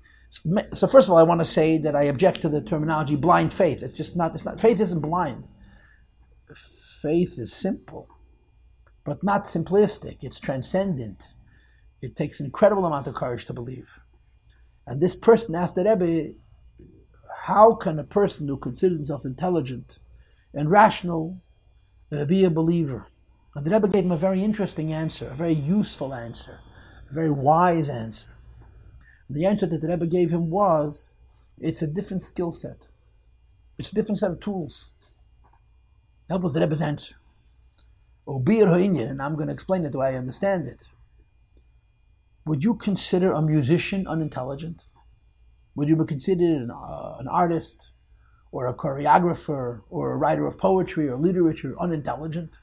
[0.72, 3.52] so first of all, I want to say that I object to the terminology blind
[3.52, 3.82] faith.
[3.82, 5.46] It's just not, it's not faith isn't blind.
[6.54, 8.08] Faith is simple,
[9.04, 10.24] but not simplistic.
[10.24, 11.34] It's transcendent.
[12.00, 14.00] It takes an incredible amount of courage to believe.
[14.86, 16.34] And this person asked the Rebbe,
[17.42, 19.98] how can a person who considers himself intelligent
[20.52, 21.40] and rational
[22.10, 23.06] uh, be a believer?
[23.54, 26.60] And the Rebbe gave him a very interesting answer, a very useful answer,
[27.08, 28.28] a very wise answer.
[29.30, 31.14] The answer that the Rebbe gave him was,
[31.60, 32.88] it's a different skill set.
[33.78, 34.90] It's a different set of tools.
[36.28, 37.14] That was the Rebbe's answer.
[38.26, 40.88] Obir Ha'inyan, and I'm going to explain it the way I understand it.
[42.46, 44.86] Would you consider a musician unintelligent?
[45.76, 47.90] Would you be considered an, uh, an artist
[48.50, 52.58] or a choreographer or a writer of poetry or literature unintelligent?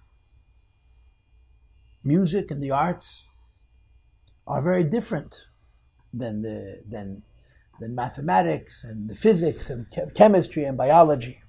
[2.03, 3.27] Music and the arts
[4.47, 5.47] are very different
[6.13, 7.23] than the than
[7.79, 11.41] than mathematics and the physics and chemistry and biology.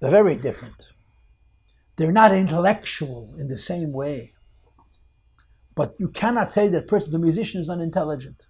[0.00, 0.92] They're very different.
[1.96, 4.34] They're not intellectual in the same way.
[5.74, 8.46] But you cannot say that a person, a musician, is unintelligent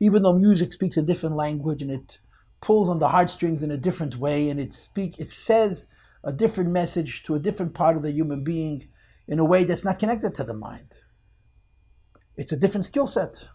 [0.00, 2.18] even though music speaks a different language and it
[2.60, 5.86] pulls on the heartstrings in a different way and it speak it says
[6.24, 8.88] a different message to a different part of the human being
[9.28, 11.00] in a way that's not connected to the mind.
[12.36, 13.48] It's a different skill set.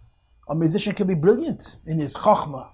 [0.47, 2.69] A musician can be brilliant in his chokhmah,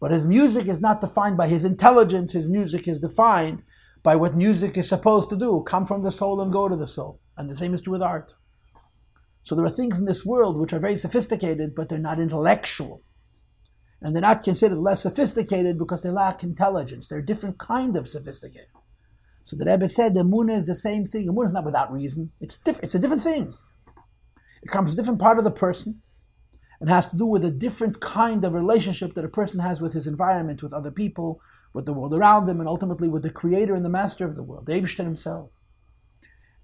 [0.00, 2.32] but his music is not defined by his intelligence.
[2.34, 3.62] His music is defined
[4.02, 6.86] by what music is supposed to do come from the soul and go to the
[6.86, 7.20] soul.
[7.36, 8.34] And the same is true with art.
[9.42, 13.02] So there are things in this world which are very sophisticated, but they're not intellectual.
[14.00, 17.08] And they're not considered less sophisticated because they lack intelligence.
[17.08, 18.68] They're a different kind of sophisticated.
[19.48, 21.26] So the Rebbe said the Emunah is the same thing.
[21.26, 22.32] Emunah is not without reason.
[22.38, 22.84] It's different.
[22.84, 23.54] It's a different thing.
[24.62, 26.02] It comes from a different part of the person
[26.80, 29.94] and has to do with a different kind of relationship that a person has with
[29.94, 31.40] his environment, with other people,
[31.72, 34.42] with the world around them, and ultimately with the creator and the master of the
[34.42, 35.48] world, the Eibishter himself.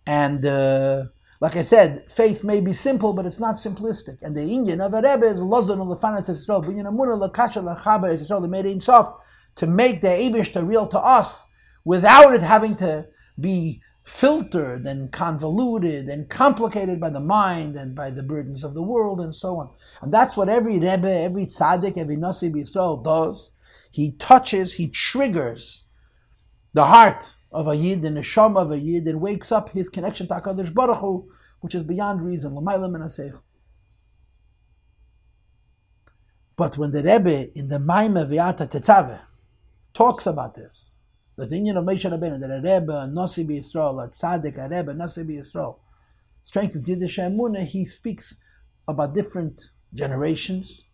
[0.07, 1.05] And uh,
[1.41, 4.21] like I said, faith may be simple, but it's not simplistic.
[4.21, 7.65] And the inyan of a Rebbe is Lozdan of the Fanat Yisrael, Binyan Amuna Lakasha
[7.65, 9.15] Lachaber Yisrael, the made Sof,
[9.55, 11.47] to make the Abish real to us
[11.85, 13.07] without it having to
[13.39, 18.83] be filtered and convoluted and complicated by the mind and by the burdens of the
[18.83, 19.71] world and so on.
[20.03, 23.51] And that's what every Rebbe, every Tzaddik, every Nasi Yisrael does.
[23.91, 25.85] He touches, he triggers
[26.75, 30.27] the heart of a yid, the neshama of a yid, and wakes up his connection
[30.29, 31.31] to Hakadosh Baruch Hu,
[31.61, 32.55] which is beyond reason.
[36.57, 39.21] But when the Rebbe in the Maime Viata Tetzave
[39.95, 40.94] talks about this,
[41.37, 45.25] the union of Moshe Rabbeinu, that a Rebbe, Nasi Yisrael, a Tzaddik, a Rebbe, Nasi
[45.25, 45.79] Yisrael,
[46.45, 48.37] strengthens Yiddish Emunah, he speaks
[48.87, 50.85] about different generations,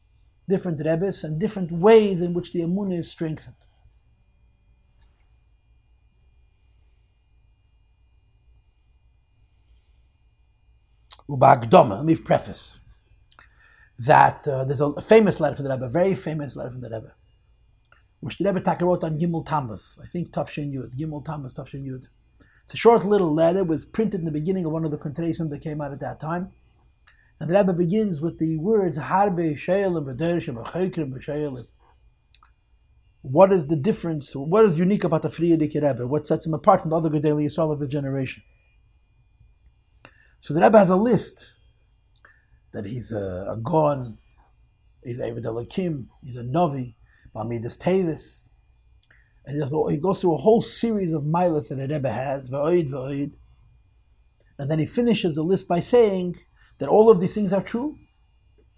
[0.49, 3.57] different Rebbes, and different ways in which the Emunah is strengthened.
[11.28, 12.80] Let me preface
[14.01, 16.91] that uh, there's a famous letter from the Rebbe, a very famous letter from the
[16.91, 17.12] Rebbe,
[18.23, 22.09] Rebbe Taka wrote on Gimel Tammuz, I think Tafshin Yud, Gimel Tammuz, Tafshin Yud.
[22.64, 24.99] It's a short little letter, it was printed in the beginning of one of the
[24.99, 26.51] Kontraisim that came out at that time.
[27.41, 31.66] And the Rebbe begins with the words, Harbe Sheyelim B'derishem B'chaykirim B'sheyelim.
[33.23, 34.37] what is the difference?
[34.37, 36.07] What is unique about the Frierdiker Rebbe?
[36.07, 38.43] What sets him apart from the other Gedali Yisrael of his generation?
[40.41, 41.55] So the Rebbe has a list
[42.73, 44.18] that he's a, a Gon,
[45.03, 46.97] he's a Elohim, he's a Novi,
[47.35, 48.49] Bamidas Tavis.
[49.47, 53.35] And he, goes through a whole series of milas that the Rebbe has, V'oid, V'oid.
[54.59, 56.37] And then he finishes the list by saying
[56.78, 57.97] that all of these things are true,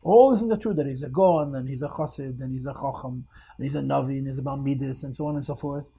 [0.03, 2.67] all these things are true, that he's a Gon, and he's a Chassid, and he's
[2.67, 3.27] a Chacham,
[3.57, 5.91] and he's a Navi, and he's a Balmidis, and so on and so forth.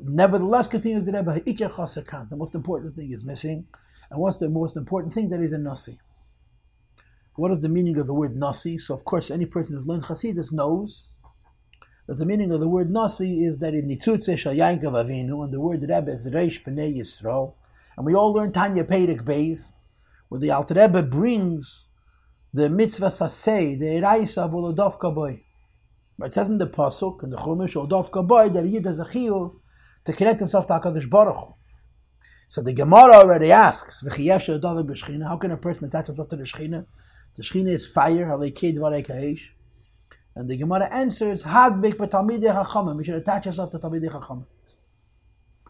[0.00, 1.32] Nevertheless, continues the Rebbe.
[1.44, 3.66] The most important thing is missing.
[4.10, 5.28] And what's the most important thing?
[5.28, 5.98] That he's a Nasi.
[7.34, 8.78] What is the meaning of the word Nasi?
[8.78, 11.08] So, of course, any person who's learned Hasidus knows
[12.06, 15.52] that the meaning of the word Nasi is that in Nitzutze Shal Yankov Avinu, and
[15.52, 17.54] the word Rebbe is Reish Pnei Yisrael,
[17.96, 19.72] and we all learn Tanya Perek Beis,
[20.28, 21.86] where the Alter Rebbe brings
[22.52, 25.42] the mitzvah sasei, the eraisa of Olodov Kaboy.
[26.22, 29.54] It says in the Pasuk, in the Chumash, Olodov Kaboy, that Yid has a chiyuv
[30.04, 31.54] to connect himself to HaKadosh Baruch Hu.
[32.46, 36.84] So the Gemara already asks, how can a person attach himself to the Shechina?
[37.36, 38.26] The Shechina is fire,
[40.34, 42.98] and the Gemara answers, Hadbik b'talmidei chachamim.
[42.98, 44.46] You should attach yourself to talmidei chachamim.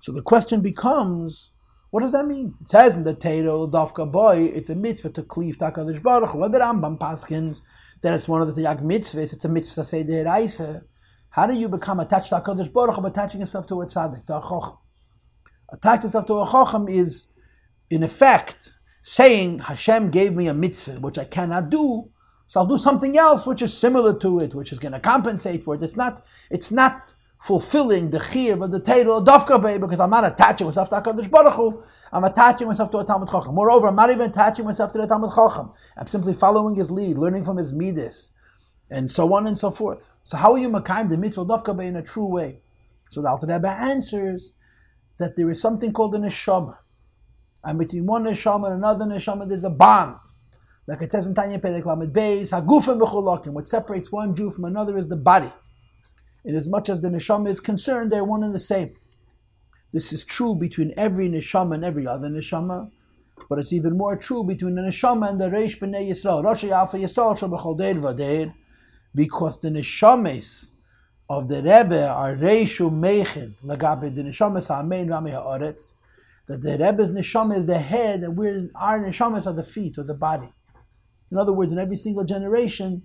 [0.01, 1.53] So the question becomes,
[1.91, 2.55] what does that mean?
[2.63, 6.35] It says in the Teiro, Dafka boy, it's a mitzvah to cleave Takadish Baruch.
[6.35, 7.61] When the Rambam paskins,
[8.01, 10.85] that it's one of the Tayag mitzvahs, it's a mitzvah to say the Raisa.
[11.31, 14.37] How do you become attached to HaKadosh Baruch by attaching yourself to a tzaddik, to
[14.37, 14.79] a chochem?
[15.71, 17.29] Attach yourself to a chochem is,
[17.91, 22.11] in effect, saying, Hashem gave me a mitzvah, which I cannot do,
[22.53, 25.65] so I'll do something else which is similar to it, which is going to compensate
[25.65, 25.83] for it.
[25.83, 30.27] It's not, it's not fulfilling the chiyuv of the Torah dafka bay because I'm not
[30.27, 31.83] attaching myself to Hakadosh Baruch Hu.
[32.13, 33.55] I'm attaching myself to a Talmud Chacham.
[33.55, 35.73] Moreover, I'm not even attaching myself to the Talmud Chacham.
[35.97, 38.33] I'm simply following his lead, learning from his midas,
[38.91, 40.15] and so on and so forth.
[40.25, 42.61] So how are you makayim the mitzvah dafka bay in a true way?
[43.09, 44.53] So the Alter Rebbe answers
[45.17, 46.77] that there is something called a neshama,
[47.65, 50.19] and between one neshama and another neshama, there's a bond.
[50.87, 53.53] Like it says in Tanya Perek Lamed Beis, Hagufim b'cholokim.
[53.53, 55.53] What separates one Jew from another is the body.
[56.45, 58.97] In as much as the neshama is concerned, they're one and the same.
[59.93, 62.91] This is true between every neshama and every other neshama,
[63.49, 66.99] but it's even more true between the neshama and the reish b'nei Yisrael, Rosh Yafa
[66.99, 68.55] Yisrael Shabachol Deir Vadeir,
[69.15, 70.71] because the neshames
[71.31, 75.95] of the Rebbe are reishu meichid lagabe the neshames ha'amein rami ha'aretz,
[76.49, 80.03] that the Rebbe's neshama is the head and we're, our neshames are the feet or
[80.03, 80.53] the body.
[81.33, 83.05] In other words, in every single generation,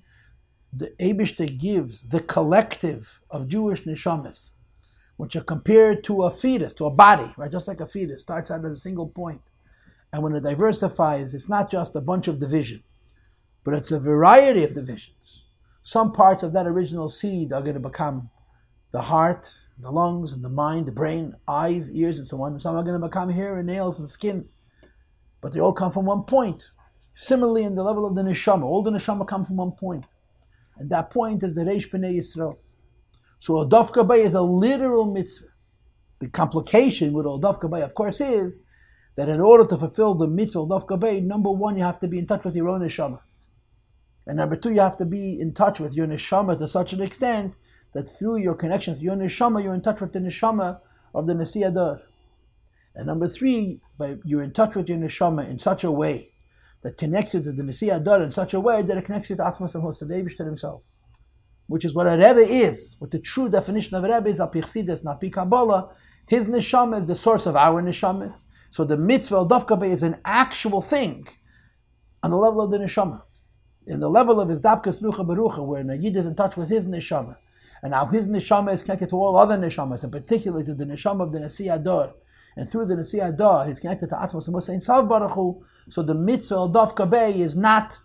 [0.74, 4.52] the Abishta gives the collective of Jewish neshamas,
[5.16, 7.50] which are compared to a fetus, to a body, right?
[7.50, 9.44] Just like a fetus starts out at a single point.
[10.12, 12.84] And when it diversifies, it's not just a bunch of division,
[13.64, 15.46] but it's a variety of divisions.
[15.82, 18.30] Some parts of that original seed are going to become
[18.92, 22.60] the heart, the lungs, and the mind, the brain, eyes, ears, and so on.
[22.60, 24.50] Some are going to become hair and nails and skin.
[25.40, 26.72] But they all come from one point.
[27.20, 30.06] Similarly, in the level of the neshama, all the neshama come from one point.
[30.78, 32.58] And that point is the Reish B'nai Yisrael.
[33.40, 35.48] So a Dafka Bay is a literal mitzvah.
[36.20, 38.62] The complication with a Dafka Bay, of course, is
[39.16, 42.08] that in order to fulfill the mitzvah of Dafka Bay, number one, you have to
[42.08, 43.20] be in touch with your own neshama.
[44.28, 47.02] And number two, you have to be in touch with your neshama to such an
[47.02, 47.58] extent
[47.94, 50.82] that through your connection with your neshama, you're in touch with the neshama
[51.16, 52.00] of the Nesiyadar.
[52.94, 56.34] And number three, by, you're in touch with your neshama in such a way
[56.82, 59.36] that connects you to the Nisiya Adar in such a way that it connects you
[59.36, 60.84] to Atzmas and to the Eibishter himself.
[61.68, 65.04] Which is what a Rebbe is, what the true definition of a Rebbe is, Apichsidis,
[65.04, 65.90] Napi Kabbalah.
[66.28, 68.44] His neshama is the source of our neshamas.
[68.70, 71.28] So the mitzvah of Dafkabe is an actual thing
[72.24, 73.22] on the level of the neshama.
[73.86, 76.70] In the level of his Dabkas Rucha Barucha, where a Yid is in touch with
[76.70, 77.38] his neshama.
[77.82, 81.22] And now his neshama is connected to all other neshamas, and particularly to the neshama
[81.22, 82.14] of the Nasi Adar
[82.58, 85.64] and through the Nasi Da, he's connected to Atmos and Musa Sav Baruch.
[85.90, 88.00] So the mitzvah of Daf Kabei is not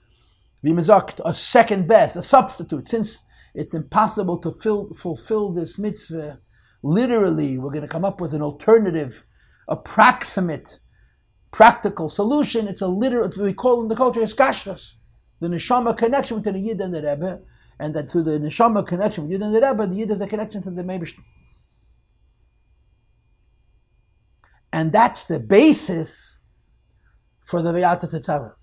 [0.62, 2.88] a second best, a substitute.
[2.88, 3.24] Since
[3.54, 6.40] it's impossible to fill, fulfill this mitzvah
[6.82, 9.24] literally, we're going to come up with an alternative,
[9.68, 10.80] approximate,
[11.50, 12.68] practical solution.
[12.68, 16.80] It's a literal, we call in the culture is the neshama connection between the Yid
[16.80, 17.40] and the Rebbe,
[17.78, 20.26] and that through the neshama connection with Yid and the Rebbe, the Yid has a
[20.26, 21.22] connection to the Meibishter.
[24.72, 26.38] And that's the basis
[27.44, 28.54] for the Vayata Tetzaveh.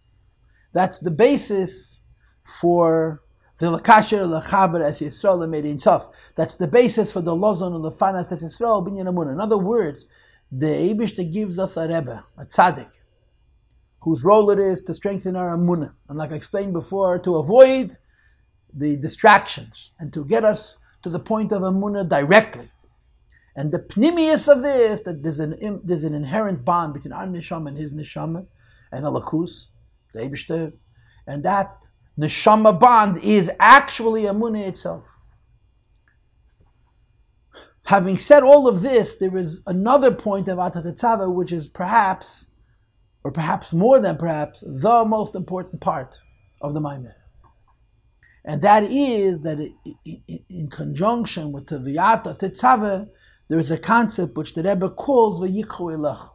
[0.74, 2.02] That's the basis
[2.42, 3.22] for
[3.60, 6.08] the Lakasher, Lachaber, as Yisrael, Medin Sof.
[6.36, 9.32] That's the basis for the Lozon and the Fanas as Yisrael, Binyan.
[9.32, 10.06] In other words,
[10.52, 12.92] the Abish that gives us a Rebbe, a Tzaddik,
[14.02, 15.94] whose role it is to strengthen our Amunah.
[16.08, 17.98] And like I explained before, to avoid
[18.74, 22.72] the distractions and to get us to the point of Amunah directly.
[23.56, 27.70] And the pnimius of this, that there's an, there's an inherent bond between our neshama
[27.70, 28.46] and his neshama,
[28.92, 29.68] and the lakus,
[30.14, 30.74] the Eibishter,
[31.28, 31.88] and that
[32.20, 35.16] neshama bond is actually Amunah itself.
[37.86, 42.52] Having said all of this, there is another point of Atatetzava, which is perhaps,
[43.24, 46.22] or perhaps more than perhaps, the most important part
[46.62, 47.16] of the Maimon.
[48.46, 49.60] And that is that
[50.50, 53.08] in conjunction with the Viyata Tetzava,
[53.50, 56.30] there is a concept which the Rebbe calls Vayikhu Elach.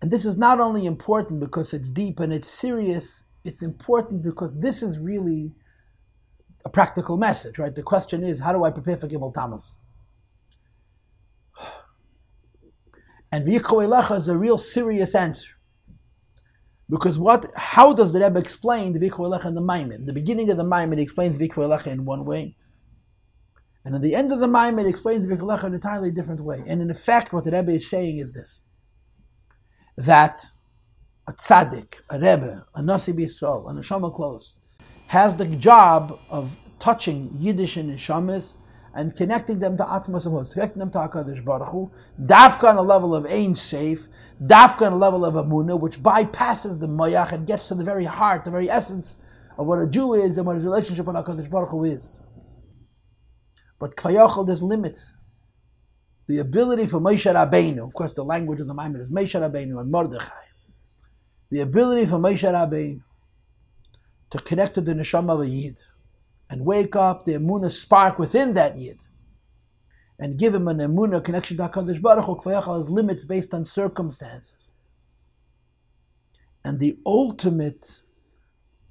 [0.00, 4.60] And this is not only important because it's deep and it's serious, it's important because
[4.60, 5.54] this is really
[6.66, 7.74] a practical message, right?
[7.74, 9.74] The question is, how do I prepare for Gimel Tammuz?
[13.32, 15.54] And V'yikho Elecha is a real serious answer.
[16.88, 20.04] Because what, how does the Rebbe explain the V'yikho Elecha in the Maimon?
[20.04, 22.56] The beginning of the Maimon, explains V'yikho Elecha in one way.
[23.84, 26.40] And at the end of the Maimon, he explains V'yikho Elecha in an entirely different
[26.40, 26.62] way.
[26.66, 28.64] And in effect, what the Rebbe is saying is this.
[29.96, 30.46] That
[31.26, 34.56] a tzaddik, a rebbe, a nasi b'Yisrael, a neshama close,
[35.08, 38.56] has the job of touching Yiddish and neshamas
[38.94, 42.82] and connecting them to Atmas Amos, connecting them to HaKadosh Baruch Hu, dafka on a
[42.82, 44.06] level of Ein Safe,
[44.42, 48.04] dafka on a level of Amunah, which bypasses the Mayach and gets to the very
[48.04, 49.16] heart, the very essence
[49.58, 52.20] of what a Jew is and what his relationship with HaKadosh Baruch Hu is.
[53.78, 55.16] But Kvayachal, there's limits.
[56.26, 59.80] The ability for Moshe Rabbeinu, of course the language of the Maimon is Moshe Rabbeinu
[59.80, 60.30] and Mordechai.
[61.50, 63.02] The ability for Moshe Rabbeinu
[64.30, 65.84] to connect to the Neshama of a Yid,
[66.50, 69.04] and wake up the emuna spark within that yid,
[70.18, 72.50] and give him an emuna connection to Hakadosh Baruch Hu.
[72.50, 74.70] has limits based on circumstances,
[76.64, 78.02] and the ultimate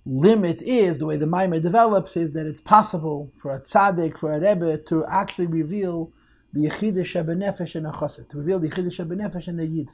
[0.06, 4.32] limit is the way the Maimer develops is that it's possible for a tzaddik, for
[4.32, 6.12] a rebbe, to actually reveal
[6.51, 9.89] the Yechidah Nefesh in a chassid, to reveal the Yechidah Nefesh in a yid.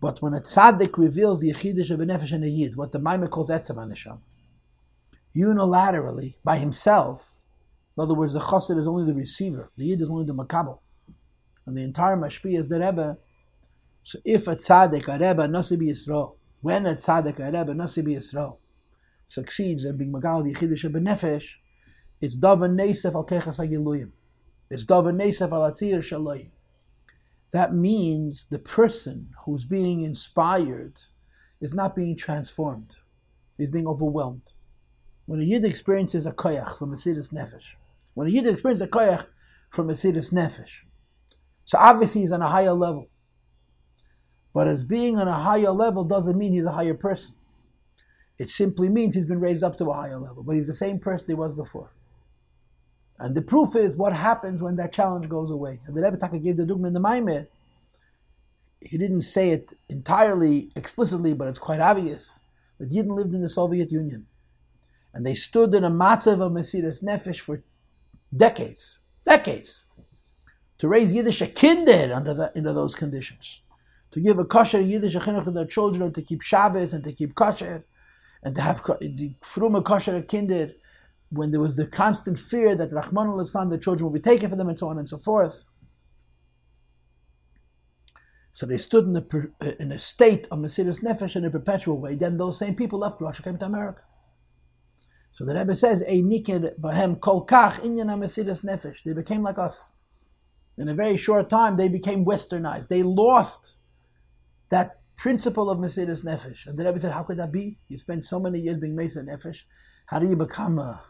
[0.00, 3.50] But when a tzaddik reveals the Yechidah Nefesh in a yid, what the Maimer calls
[3.50, 4.20] Etzav Anisham,
[5.36, 7.36] unilaterally by himself.
[7.96, 10.78] In other words, the chassid is only the receiver, the yid is only the makabel,
[11.66, 13.18] and the entire mashpi is the rebbe.
[14.02, 18.56] So if a tzaddik, a rebbe, nasi Yisrael, when a tzaddik, a rebbe, nasi Yisrael,
[19.26, 21.56] succeeds in being magal yichidish benefesh,
[22.20, 24.12] it's davar nesef al kechas agiluyim.
[24.70, 26.50] It's davar nesef al atzir shalayim.
[27.50, 31.00] That means the person who's being inspired
[31.60, 32.96] is not being transformed.
[33.58, 34.52] He's being overwhelmed.
[35.26, 37.74] When a Yid experiences a koyach from a Mesiris Nefesh,
[38.14, 39.26] when a Yid experiences a koyach
[39.68, 40.84] from a Mesiris Nefesh,
[41.64, 43.08] so obviously he's on a higher level.
[44.54, 47.36] But as being on a higher level doesn't mean he's a higher person.
[48.38, 50.98] It simply means he's been raised up to a higher level, but he's the same
[50.98, 51.92] person he was before.
[53.18, 55.80] And the proof is what happens when that challenge goes away.
[55.86, 57.46] And the Rebbe Taka gave the dugma in the Maimer.
[58.80, 62.40] He didn't say it entirely explicitly, but it's quite obvious
[62.78, 64.26] that Yidden lived in the Soviet Union.
[65.14, 67.62] And they stood in a matzav of Mesiris Nefesh for
[68.36, 69.84] decades, decades,
[70.78, 73.60] to raise Yiddish kinder under, the, under those conditions.
[74.12, 77.34] To give a kosher Yiddish chinuch to their children, to keep Shabbos, and to keep
[77.34, 77.84] kosher,
[78.42, 80.72] and to have the frume kosher kinder,
[81.30, 84.58] when there was the constant fear that Rahman al the children will be taken from
[84.58, 85.64] them, and so on and so forth.
[88.52, 92.14] So they stood in a, in a state of Mesiris Nefesh in a perpetual way.
[92.14, 94.02] Then those same people left Russia, came to America.
[95.30, 99.92] So the Rebbe says, "Ei nikir bahem kol kach inyan nefesh." They became like us.
[100.76, 102.88] In a very short time, they became westernized.
[102.88, 103.76] They lost
[104.72, 106.66] that principle of Mesiris Nefesh.
[106.66, 107.78] And the Rebbe said, How could that be?
[107.88, 109.64] You spent so many years being Mesiris Nefesh.
[110.06, 111.02] How do you become a,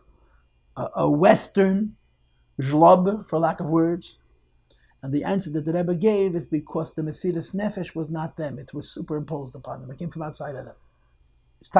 [0.76, 1.94] a, a Western
[2.60, 4.18] zlob, for lack of words?
[5.00, 8.58] And the answer that the Rebbe gave is because the Mesiris Nefesh was not them.
[8.58, 9.92] It was superimposed upon them.
[9.92, 10.76] It came from outside of them.
[11.60, 11.70] It's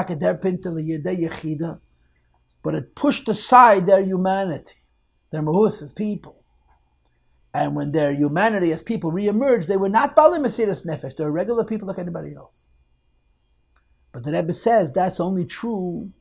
[2.63, 4.77] but it pushed aside their humanity,
[5.31, 6.42] their mahus as people.
[7.53, 11.31] And when their humanity as people re-emerged, they were not Bali Mesiris Nefesh, they were
[11.31, 12.69] regular people like anybody else.
[14.11, 16.11] But the Rebbe says that's only true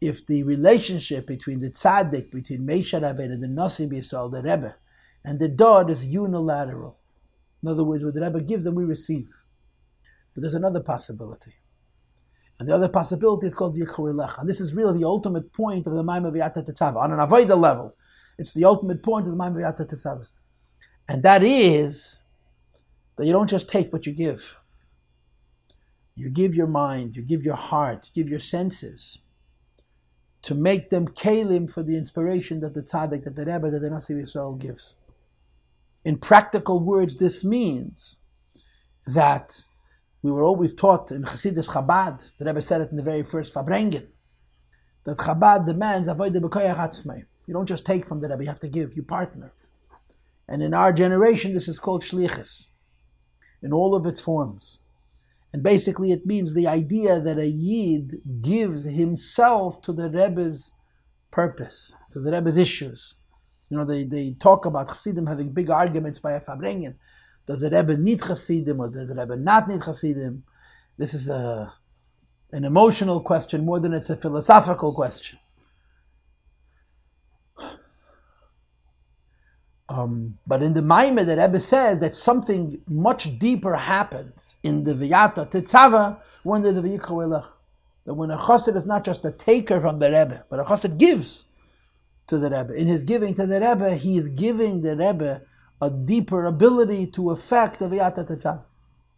[0.00, 4.76] if the relationship between the tzaddik, between Meisha Rabbeinu, the Nasi B'Yisrael, the Rebbe,
[5.24, 6.98] and the Dod is unilateral.
[7.62, 9.28] In other words, what the Rebbe gives them, we receive.
[10.34, 11.54] But there's another possibility.
[12.58, 15.94] And the other possibility is called Yikhu And this is really the ultimate point of
[15.94, 16.96] the Maim of Yata Tetzava.
[16.96, 17.94] On an Avodah level,
[18.38, 20.26] it's the ultimate point of the Maim of Yata
[21.08, 22.18] And that is
[23.16, 24.58] that you don't just take what you give.
[26.14, 29.18] You give your mind, you give your heart, you give your senses.
[30.42, 33.90] to make them kalim for the inspiration that the tzaddik, that the Rebbe, that the
[33.90, 34.96] Nasi Yisrael gives.
[36.04, 38.16] In practical words, this means
[39.06, 39.62] that
[40.20, 43.54] we were always taught in Chassidus Chabad, the Rebbe said it in the very first
[43.54, 44.08] Farbrengen,
[45.04, 46.40] that Chabad demands avoid the
[47.46, 49.52] You don't just take from the Rebbe, you have to give, you partner.
[50.48, 52.66] And in our generation, this is called shlichus,
[53.62, 54.78] in all of its forms.
[55.52, 60.72] And basically, it means the idea that a Yid gives himself to the Rebbe's
[61.30, 63.14] purpose, to the Rebbe's issues.
[63.68, 66.94] You know, they, they talk about Chassidim having big arguments by a Farbrengen.
[67.46, 70.44] Does the Rebbe need Chassidim or does the Rebbe not need Chassidim?
[70.96, 71.72] This is a,
[72.52, 75.38] an emotional question more than it's a philosophical question.
[79.88, 84.94] Um, but in the Maimah, the Rebbe says that something much deeper happens in the
[84.94, 86.82] Viyata Tetzava when there's a
[88.04, 90.98] That when a chassid is not just a taker from the Rebbe, but a chassid
[90.98, 91.46] gives
[92.28, 92.74] to the Rebbe.
[92.74, 95.42] In his giving to the Rebbe, he is giving the Rebbe
[95.80, 98.64] a deeper ability to affect the Viyata Tetzava.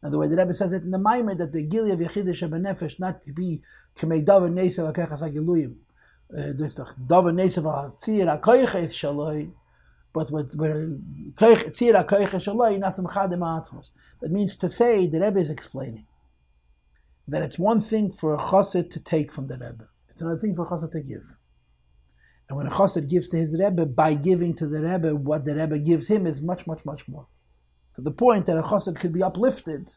[0.03, 2.47] And the way the Rebbe says it in the Maimah, that the Gili of Yechidish
[2.49, 3.63] Nefesh, not to be
[3.97, 5.77] K'mei Davar Nesev HaKechas HaGiluyim,
[6.31, 6.53] uh,
[7.07, 9.51] Davar Nesev HaTzir HaKoyches Shaloi,
[10.15, 10.57] but with
[14.21, 16.07] that means to say the Rebbe is explaining
[17.27, 19.89] that it's one thing for a chassid to take from the Rebbe.
[20.09, 21.37] It's another thing for a chassid to give.
[22.49, 25.57] And when a chassid gives to his Rebbe, by giving to the Rebbe, what the
[25.57, 27.27] Rebbe gives him is much, much, much more.
[27.95, 29.95] To the point that a chassid could be uplifted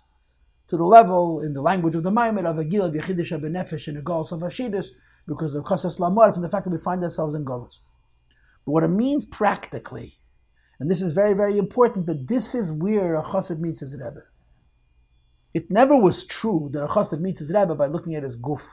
[0.67, 3.87] to the level, in the language of the Maimon, of a gil of Yechidish Nefesh
[3.87, 4.87] and a Golos of Ashidus,
[5.27, 7.79] because of chassid Lamar, from the fact that we find ourselves in Golos.
[8.67, 10.19] But what it means practically,
[10.77, 14.23] and this is very, very important, that this is where a chassid meets his Rebbe.
[15.53, 18.63] It never was true that a chassid meets his Rebbe by looking at his guf,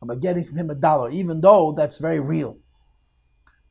[0.00, 2.56] or by getting from him a dollar, even though that's very real.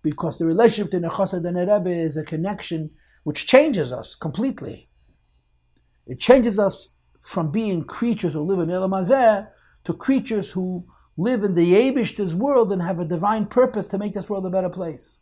[0.03, 2.91] Because the relationship between a chassid and a Rebbe is a connection
[3.23, 4.91] which changes us completely.
[6.05, 6.89] It changes us
[7.19, 9.47] from being creatures who live in Elam
[9.85, 10.85] to creatures who
[11.17, 14.51] live in the Yebishter's world and have a divine purpose to make this world a
[14.51, 15.17] better place.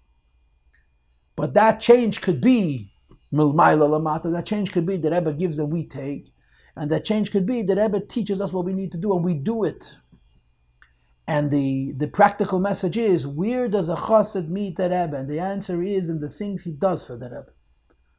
[1.39, 2.91] But that change could be
[3.33, 4.29] milmaila lamata.
[4.29, 6.33] That change could be that Rebbe gives and we take,
[6.75, 9.23] and that change could be that Rebbe teaches us what we need to do and
[9.23, 9.95] we do it.
[11.29, 15.15] And the, the practical message is, where does a chassid meet the Rebbe?
[15.15, 17.53] And the answer is in the things he does for the Rebbe.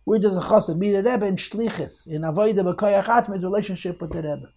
[0.05, 1.27] Where does a chassid meet the Rebbe?
[1.27, 4.49] In shlichus, in avodah b'koyach relationship with the Rebbe.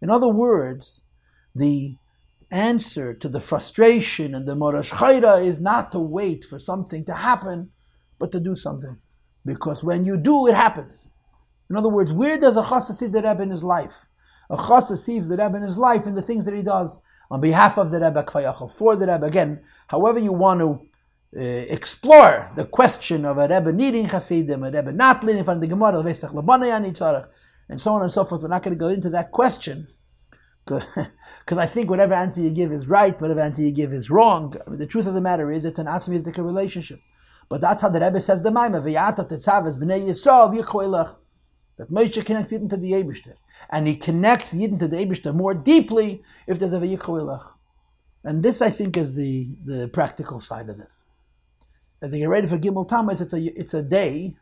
[0.00, 1.02] In other words,
[1.56, 1.96] the
[2.54, 7.70] answer to the frustration and the morash is not to wait for something to happen,
[8.18, 8.96] but to do something.
[9.44, 11.08] Because when you do, it happens.
[11.68, 14.06] In other words, where does a chassid see the Rebbe in his life?
[14.48, 17.00] A chassid sees the Rebbe in his life in the things that he does
[17.30, 19.26] on behalf of the Rebbe Kvayachal, for the Rebbe.
[19.26, 20.86] Again, however you want to
[21.36, 25.66] uh, explore the question of a Rebbe needing Hasidim, a Rebbe not leading from the
[25.66, 25.98] Gemara,
[27.68, 28.42] and so on and so forth.
[28.42, 29.88] We're not going to go into that question
[30.66, 34.54] because I think whatever answer you give is right, whatever answer you give is wrong.
[34.66, 37.00] I mean, the truth of the matter is, it's an atzmizdika relationship.
[37.48, 41.16] But that's how the Rebbe says the Maimah, v'yata tetzavas b'nei Yisrael v'yichoylach.
[41.76, 43.34] That Moshe connects Yidden to the Eibishter.
[43.68, 47.52] And he connects Yidden to the Eibishter more deeply if there's a v'yichoylach.
[48.22, 51.04] And this, I think, is the, the practical side of this.
[52.00, 54.36] As they get ready for Gimel Tammuz, it's a, it's a day,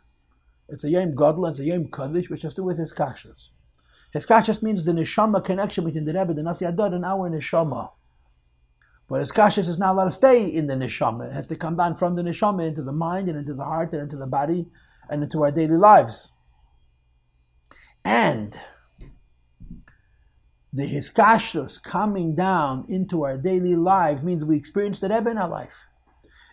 [0.69, 2.93] it's a Yom Godel, it's a Yom Kaddish, which has to do with his
[4.15, 4.27] kashas.
[4.27, 7.91] Hiskashas means the neshama connection between the Rebbe, the Nasi Adar, and our neshama.
[9.09, 11.29] But Hiskashas is not allowed to stay in the neshama.
[11.29, 13.93] It has to come down from the neshama into the mind and into the heart
[13.93, 14.67] and into the body
[15.11, 16.33] and into our daily lives.
[18.05, 18.59] And
[20.73, 25.49] the Hiskashas coming down into our daily lives means we experience the Rebbe in our
[25.49, 25.87] life.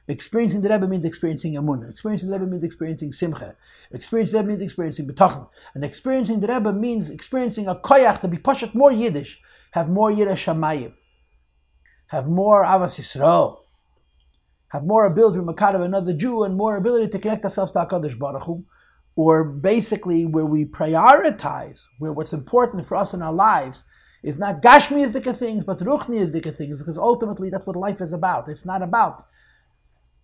[0.09, 1.87] Experiencing the Rebbe means experiencing Amun.
[1.87, 3.55] Experiencing the Rebbe means experiencing Simcha.
[3.91, 5.47] Experiencing the Rebbe means experiencing B'tachon.
[5.75, 9.39] And experiencing the Rebbe means experiencing a koyach to be pushed more Yiddish,
[9.71, 10.93] have more Yiddish Shamayim,
[12.07, 13.57] have more Avas Yisrael,
[14.69, 17.79] have more ability to be of another Jew, and more ability to connect ourselves to
[17.79, 18.65] HaKadosh Baruch Hu,
[19.15, 23.83] or basically where we prioritize, where what's important for us in our lives
[24.23, 27.75] is not Gashmi is the things, but Ruchni is the things, because ultimately that's what
[27.75, 28.49] life is about.
[28.49, 29.23] It's not about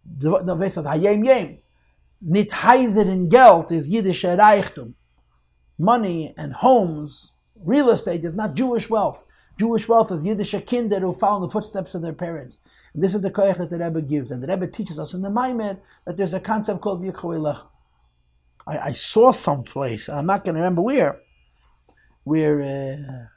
[0.06, 1.58] the Vesat Hayem Yem.
[2.22, 4.94] Nit heiser in Geld is Yiddish Reichtum.
[5.78, 9.26] Money and homes, real estate is not Jewish wealth.
[9.58, 12.60] Jewish wealth is Yiddish kinder who follow the footsteps of their parents.
[12.94, 14.32] And this is the koyach that the Rebbe gives.
[14.32, 17.68] And the Rebbe teaches us in the Maimer that there's a concept called Yichawelach.
[18.68, 21.22] I, I saw someplace, I'm not going to remember where,
[22.24, 23.30] where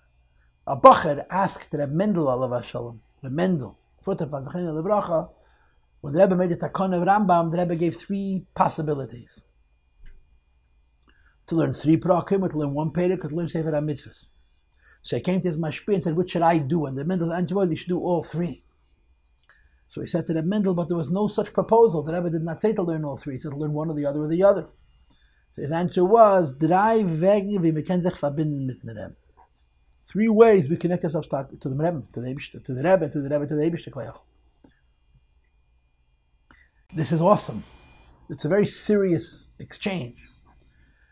[0.66, 5.30] uh, a asked Reb Mendel, Alav Shalom, Reb Mendel, von Zechina Levracha,
[6.00, 9.44] when the Rebbe made the Takon of Rambam, the Rebbe gave three possibilities.
[11.46, 14.28] To learn three prakim, to learn one perik, or to learn Sefer HaMitzvahs.
[15.00, 16.84] So he came to his mashpia and said, what should I do?
[16.86, 18.62] And the Mendel answered, you should do all three.
[19.86, 22.02] So he said to the Mendel, but there was no such proposal.
[22.02, 23.34] The Rebbe did not say to learn all three.
[23.34, 24.66] He said to learn one or the other or the other.
[25.50, 26.54] So his answer was,
[28.92, 29.16] Rebbe.
[30.04, 33.08] Three ways we connect ourselves to, to the Rebbe, to the Rebbe, to the Rebbe,
[33.08, 34.12] to the Rebbe, to the Rebbe,
[36.94, 37.64] This is awesome.
[38.30, 40.16] It's a very serious exchange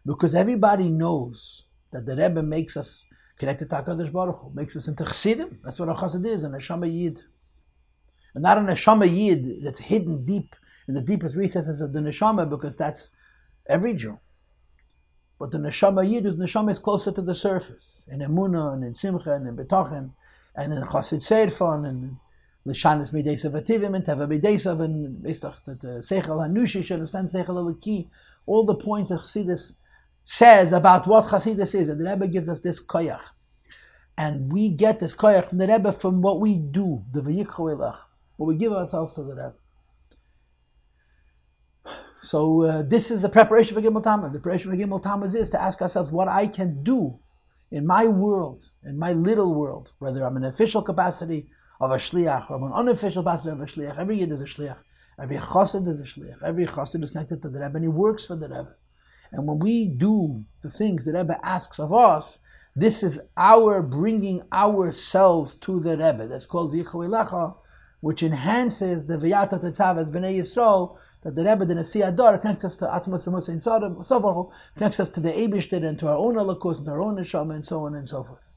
[0.06, 3.04] because everybody knows that the Rebbe makes us
[3.36, 5.60] connected to HaKadosh Baruch Hu, makes us into Chassidim.
[5.62, 7.20] That's what a Chassid is, a Neshama Yid.
[8.34, 10.56] And not a Neshama Yid that's hidden deep
[10.88, 13.10] in the deepest recesses of the Neshama because that's
[13.68, 14.18] every Jew.
[15.38, 18.94] But the Neshama Yid, whose Neshama is closer to the surface, in Emunah and in
[18.94, 20.12] Simcha and in Betochen
[20.54, 22.16] and in Chassid Seirfon and
[22.66, 28.08] in Lishanis Midesav Ativim and Teva Midesav and Istach, uh, Seichel HaNushi understand Seichel HaLaki,
[28.46, 29.74] all the points of Chassidus
[30.24, 33.30] says about what Chassidus is, and the Rebbe gives us this koyach.
[34.18, 37.98] And we get this koyach from the Rebbe from what we do, the Vayikhu Elach,
[38.36, 39.54] what we give ourselves to the Rebbe.
[42.22, 44.32] So uh, this is the preparation for Gimel Tammuz.
[44.32, 47.20] The preparation for Gimel Tammuz is to ask ourselves what I can do
[47.70, 51.48] in my world, in my little world, whether I'm an official capacity
[51.80, 53.98] of a shliach of an unofficial capacity of a shliach.
[53.98, 54.78] Every yid is a shliach.
[55.18, 56.42] Every chassid is a shliach.
[56.42, 58.74] Every chassid is connected to the Rebbe and he works for the Rebbe.
[59.32, 62.40] And when we do the things that Rebbe asks of us,
[62.74, 66.26] this is our bringing ourselves to the Rebbe.
[66.26, 67.54] That's called V'yichu
[68.00, 72.64] which enhances the V'yata Tetav as Bnei Yisrael, that the Rebbe, the Nasi Adar, connects
[72.64, 76.80] us to Musa and Sovahu, connects us to the Eibishter and to our own Holocaust,
[76.80, 78.48] and our own Neshama, and so on and so forth.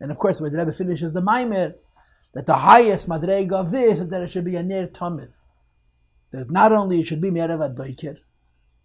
[0.00, 1.74] And of course, where the Rebbe finishes the Maimer,
[2.34, 5.32] that the highest Madrega of this is that it should be a Ner Tamid.
[6.30, 8.18] That not only it should be Merev Ad Boiker,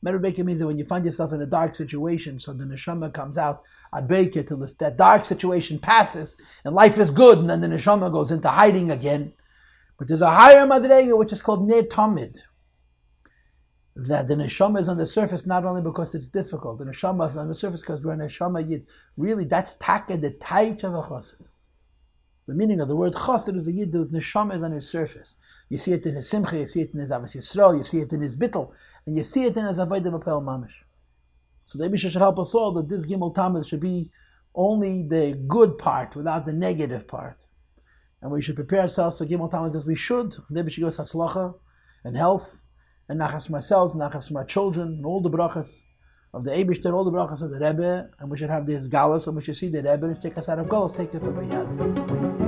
[0.06, 3.38] Merebeke means that when you find yourself in a dark situation, so the neshama comes
[3.38, 7.62] out at Beike till this, that dark situation passes and life is good, and then
[7.62, 9.34] the neshama goes into hiding again.
[9.98, 12.42] But there's a higher madrega which is called Ner Tamid.
[13.96, 17.36] That the neshama is on the surface not only because it's difficult, the neshama is
[17.36, 18.86] on the surface because we're a neshama yid.
[19.18, 21.48] Really, that's taka the taich of a chassid.
[22.48, 25.36] The meaning of the word chassid is a yid whose neshama is on his surface.
[25.68, 28.00] You see it in his simcha, you see it in his avos yisrael, you see
[28.00, 28.72] it in his bittel,
[29.06, 30.84] and you see it in his avodah b'pel mamish.
[31.66, 34.10] So the Mishnah should help us all that this Gimel Tammuz should be
[34.56, 37.46] only the good part without the negative part.
[38.22, 40.34] And we should prepare ourselves for Gimel Tammuz as we should.
[40.48, 41.16] And then should give us
[42.06, 42.62] and health,
[43.10, 45.82] and nachas from ourselves, nachas from our children, and all the brachas
[46.38, 49.26] of the Eibishter, all the brachas of the Rebbe, and we should have this galus,
[49.26, 51.36] and we should see the Rebbe and take us out of galus, take it from
[51.50, 52.47] Yad.